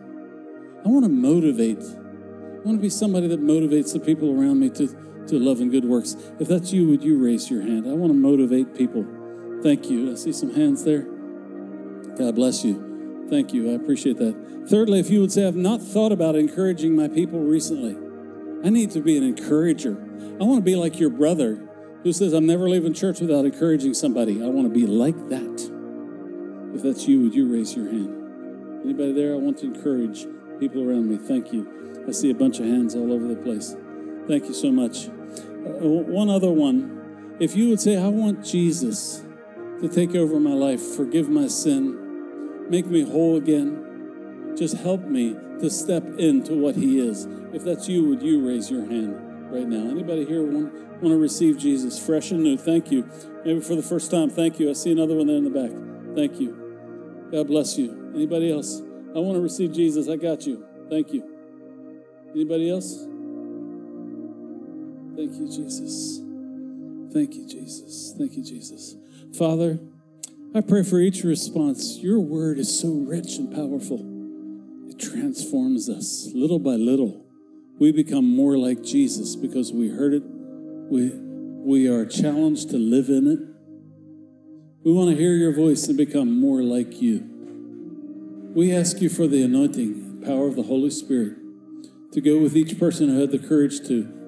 I 0.84 0.88
want 0.88 1.04
to 1.04 1.08
motivate. 1.08 1.78
I 1.78 2.66
want 2.66 2.78
to 2.78 2.82
be 2.82 2.90
somebody 2.90 3.28
that 3.28 3.40
motivates 3.40 3.92
the 3.92 4.00
people 4.00 4.36
around 4.36 4.58
me 4.58 4.70
to, 4.70 4.88
to 5.28 5.38
love 5.38 5.60
and 5.60 5.70
good 5.70 5.84
works. 5.84 6.16
If 6.40 6.48
that's 6.48 6.72
you, 6.72 6.88
would 6.88 7.04
you 7.04 7.24
raise 7.24 7.48
your 7.48 7.62
hand? 7.62 7.86
I 7.86 7.92
want 7.92 8.12
to 8.12 8.18
motivate 8.18 8.74
people. 8.74 9.06
Thank 9.64 9.88
you. 9.88 10.12
I 10.12 10.14
see 10.16 10.34
some 10.34 10.54
hands 10.54 10.84
there. 10.84 11.06
God 12.18 12.34
bless 12.34 12.66
you. 12.66 13.26
Thank 13.30 13.54
you. 13.54 13.70
I 13.70 13.76
appreciate 13.76 14.18
that. 14.18 14.66
Thirdly, 14.68 15.00
if 15.00 15.08
you 15.08 15.22
would 15.22 15.32
say, 15.32 15.48
I've 15.48 15.56
not 15.56 15.80
thought 15.80 16.12
about 16.12 16.36
encouraging 16.36 16.94
my 16.94 17.08
people 17.08 17.40
recently, 17.40 17.96
I 18.62 18.68
need 18.68 18.90
to 18.90 19.00
be 19.00 19.16
an 19.16 19.24
encourager. 19.24 19.92
I 20.38 20.44
want 20.44 20.58
to 20.58 20.62
be 20.62 20.76
like 20.76 21.00
your 21.00 21.08
brother 21.08 21.66
who 22.02 22.12
says, 22.12 22.34
I'm 22.34 22.44
never 22.44 22.68
leaving 22.68 22.92
church 22.92 23.20
without 23.20 23.46
encouraging 23.46 23.94
somebody. 23.94 24.42
I 24.42 24.48
want 24.48 24.68
to 24.68 24.74
be 24.74 24.86
like 24.86 25.16
that. 25.30 25.70
If 26.74 26.82
that's 26.82 27.08
you, 27.08 27.22
would 27.22 27.34
you 27.34 27.50
raise 27.50 27.74
your 27.74 27.86
hand? 27.86 28.82
Anybody 28.84 29.12
there? 29.12 29.32
I 29.32 29.36
want 29.36 29.56
to 29.60 29.74
encourage 29.74 30.26
people 30.60 30.86
around 30.86 31.08
me. 31.08 31.16
Thank 31.16 31.54
you. 31.54 32.04
I 32.06 32.12
see 32.12 32.28
a 32.28 32.34
bunch 32.34 32.58
of 32.58 32.66
hands 32.66 32.94
all 32.94 33.10
over 33.10 33.26
the 33.26 33.36
place. 33.36 33.74
Thank 34.28 34.44
you 34.44 34.52
so 34.52 34.70
much. 34.70 35.06
Uh, 35.08 35.88
one 35.88 36.28
other 36.28 36.50
one. 36.50 37.36
If 37.40 37.56
you 37.56 37.70
would 37.70 37.80
say, 37.80 37.96
I 37.96 38.08
want 38.08 38.44
Jesus 38.44 39.24
to 39.88 39.94
take 39.94 40.16
over 40.16 40.40
my 40.40 40.54
life, 40.54 40.80
forgive 40.80 41.28
my 41.28 41.46
sin, 41.46 42.70
make 42.70 42.86
me 42.86 43.02
whole 43.02 43.36
again, 43.36 44.54
just 44.56 44.78
help 44.78 45.02
me 45.02 45.34
to 45.60 45.68
step 45.68 46.02
into 46.18 46.54
what 46.54 46.74
He 46.74 46.98
is. 46.98 47.26
If 47.52 47.64
that's 47.64 47.86
you, 47.88 48.08
would 48.08 48.22
you 48.22 48.46
raise 48.46 48.70
your 48.70 48.86
hand 48.86 49.52
right 49.52 49.66
now? 49.66 49.90
Anybody 49.90 50.24
here 50.24 50.42
want, 50.42 50.72
want 51.02 51.12
to 51.12 51.18
receive 51.18 51.58
Jesus 51.58 52.04
fresh 52.04 52.30
and 52.30 52.42
new? 52.42 52.56
Thank 52.56 52.90
you. 52.90 53.08
Maybe 53.44 53.60
for 53.60 53.76
the 53.76 53.82
first 53.82 54.10
time, 54.10 54.30
thank 54.30 54.58
you. 54.58 54.70
I 54.70 54.72
see 54.72 54.90
another 54.90 55.16
one 55.16 55.26
there 55.26 55.36
in 55.36 55.44
the 55.44 55.50
back. 55.50 56.16
Thank 56.16 56.40
you. 56.40 57.28
God 57.30 57.46
bless 57.46 57.76
you. 57.76 58.12
Anybody 58.14 58.50
else? 58.50 58.80
I 59.14 59.18
want 59.18 59.36
to 59.36 59.42
receive 59.42 59.72
Jesus. 59.72 60.08
I 60.08 60.16
got 60.16 60.46
you. 60.46 60.64
Thank 60.88 61.12
you. 61.12 61.22
Anybody 62.30 62.70
else? 62.70 62.96
Thank 65.14 65.32
you, 65.38 65.46
Jesus. 65.46 66.20
Thank 67.14 67.36
you, 67.36 67.46
Jesus. 67.46 68.12
Thank 68.18 68.36
you, 68.36 68.42
Jesus. 68.42 68.96
Father, 69.38 69.78
I 70.52 70.60
pray 70.60 70.82
for 70.82 70.98
each 70.98 71.22
response. 71.22 71.98
Your 71.98 72.18
word 72.18 72.58
is 72.58 72.80
so 72.80 72.88
rich 72.88 73.36
and 73.36 73.54
powerful. 73.54 74.00
It 74.90 74.98
transforms 74.98 75.88
us 75.88 76.28
little 76.34 76.58
by 76.58 76.72
little. 76.72 77.24
We 77.78 77.92
become 77.92 78.34
more 78.34 78.58
like 78.58 78.82
Jesus 78.82 79.36
because 79.36 79.72
we 79.72 79.90
heard 79.90 80.14
it. 80.14 80.24
We, 80.26 81.12
we 81.14 81.86
are 81.86 82.04
challenged 82.04 82.70
to 82.70 82.78
live 82.78 83.08
in 83.08 83.28
it. 83.28 83.38
We 84.84 84.92
want 84.92 85.10
to 85.10 85.16
hear 85.16 85.34
your 85.34 85.54
voice 85.54 85.86
and 85.86 85.96
become 85.96 86.40
more 86.40 86.64
like 86.64 87.00
you. 87.00 87.30
We 88.56 88.74
ask 88.74 89.00
you 89.00 89.08
for 89.08 89.28
the 89.28 89.44
anointing 89.44 89.92
and 89.92 90.24
power 90.24 90.48
of 90.48 90.56
the 90.56 90.64
Holy 90.64 90.90
Spirit 90.90 91.36
to 92.10 92.20
go 92.20 92.38
with 92.38 92.56
each 92.56 92.76
person 92.76 93.08
who 93.08 93.20
had 93.20 93.30
the 93.30 93.38
courage 93.38 93.86
to 93.86 94.23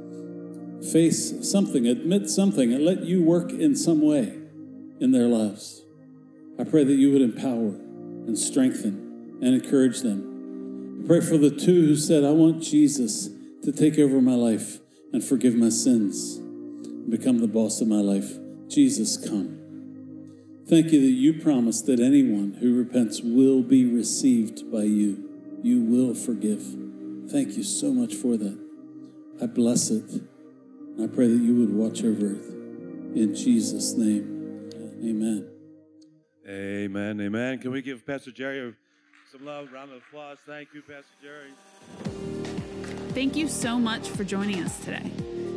face 0.82 1.50
something, 1.50 1.86
admit 1.86 2.28
something, 2.28 2.72
and 2.72 2.84
let 2.84 3.04
you 3.04 3.22
work 3.22 3.50
in 3.50 3.76
some 3.76 4.00
way 4.00 4.38
in 5.00 5.12
their 5.12 5.26
lives. 5.26 5.82
I 6.58 6.64
pray 6.64 6.84
that 6.84 6.94
you 6.94 7.12
would 7.12 7.22
empower 7.22 7.68
and 8.26 8.38
strengthen 8.38 9.38
and 9.42 9.54
encourage 9.54 10.00
them. 10.00 11.02
I 11.02 11.06
pray 11.06 11.20
for 11.20 11.36
the 11.36 11.50
two 11.50 11.86
who 11.86 11.96
said, 11.96 12.24
I 12.24 12.30
want 12.30 12.62
Jesus 12.62 13.28
to 13.62 13.72
take 13.72 13.98
over 13.98 14.20
my 14.20 14.34
life 14.34 14.80
and 15.12 15.22
forgive 15.22 15.54
my 15.54 15.68
sins 15.68 16.36
and 16.36 17.10
become 17.10 17.38
the 17.38 17.46
boss 17.46 17.80
of 17.80 17.88
my 17.88 18.00
life. 18.00 18.38
Jesus, 18.68 19.16
come. 19.16 19.58
Thank 20.68 20.92
you 20.92 21.00
that 21.00 21.12
you 21.12 21.40
promise 21.40 21.82
that 21.82 22.00
anyone 22.00 22.56
who 22.60 22.76
repents 22.76 23.20
will 23.22 23.62
be 23.62 23.84
received 23.84 24.70
by 24.72 24.82
you. 24.82 25.22
You 25.62 25.80
will 25.80 26.14
forgive. 26.14 26.62
Thank 27.30 27.56
you 27.56 27.62
so 27.62 27.92
much 27.92 28.14
for 28.14 28.36
that. 28.36 28.58
I 29.40 29.46
bless 29.46 29.90
it. 29.90 30.22
I 31.02 31.06
pray 31.06 31.28
that 31.28 31.42
you 31.42 31.54
would 31.56 31.74
watch 31.74 32.02
over 32.02 32.26
it. 32.26 32.42
In 33.16 33.34
Jesus' 33.34 33.94
name, 33.94 34.70
amen. 35.02 35.48
Amen. 36.48 37.20
Amen. 37.20 37.58
Can 37.58 37.70
we 37.70 37.82
give 37.82 38.06
Pastor 38.06 38.30
Jerry 38.30 38.74
some 39.30 39.44
love, 39.44 39.72
round 39.72 39.90
of 39.92 39.98
applause? 39.98 40.38
Thank 40.46 40.68
you, 40.72 40.80
Pastor 40.82 41.04
Jerry. 41.22 41.50
Thank 43.10 43.36
you 43.36 43.48
so 43.48 43.78
much 43.78 44.08
for 44.08 44.24
joining 44.24 44.62
us 44.62 44.78
today. 44.84 45.10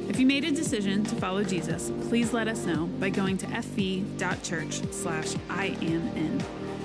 If 0.09 0.19
you 0.19 0.25
made 0.25 0.43
a 0.43 0.51
decision 0.51 1.03
to 1.05 1.15
follow 1.15 1.43
Jesus, 1.43 1.91
please 2.07 2.33
let 2.33 2.47
us 2.47 2.65
know 2.65 2.87
by 2.87 3.09
going 3.09 3.37
to 3.37 3.45
fv.church 3.45 4.81
slash 4.91 5.33
IAMN. 5.49 6.43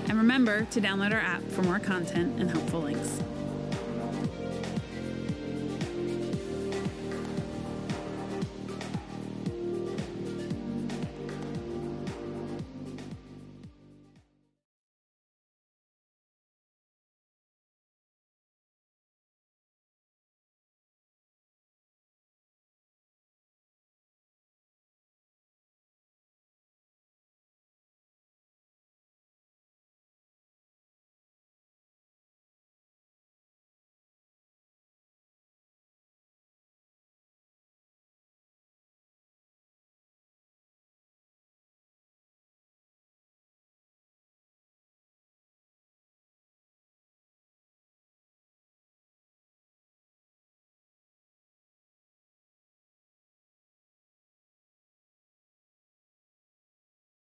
And 0.09 0.18
remember 0.18 0.64
to 0.66 0.80
download 0.80 1.12
our 1.12 1.20
app 1.20 1.42
for 1.50 1.62
more 1.62 1.78
content 1.78 2.38
and 2.38 2.50
helpful 2.50 2.80
links. 2.80 3.20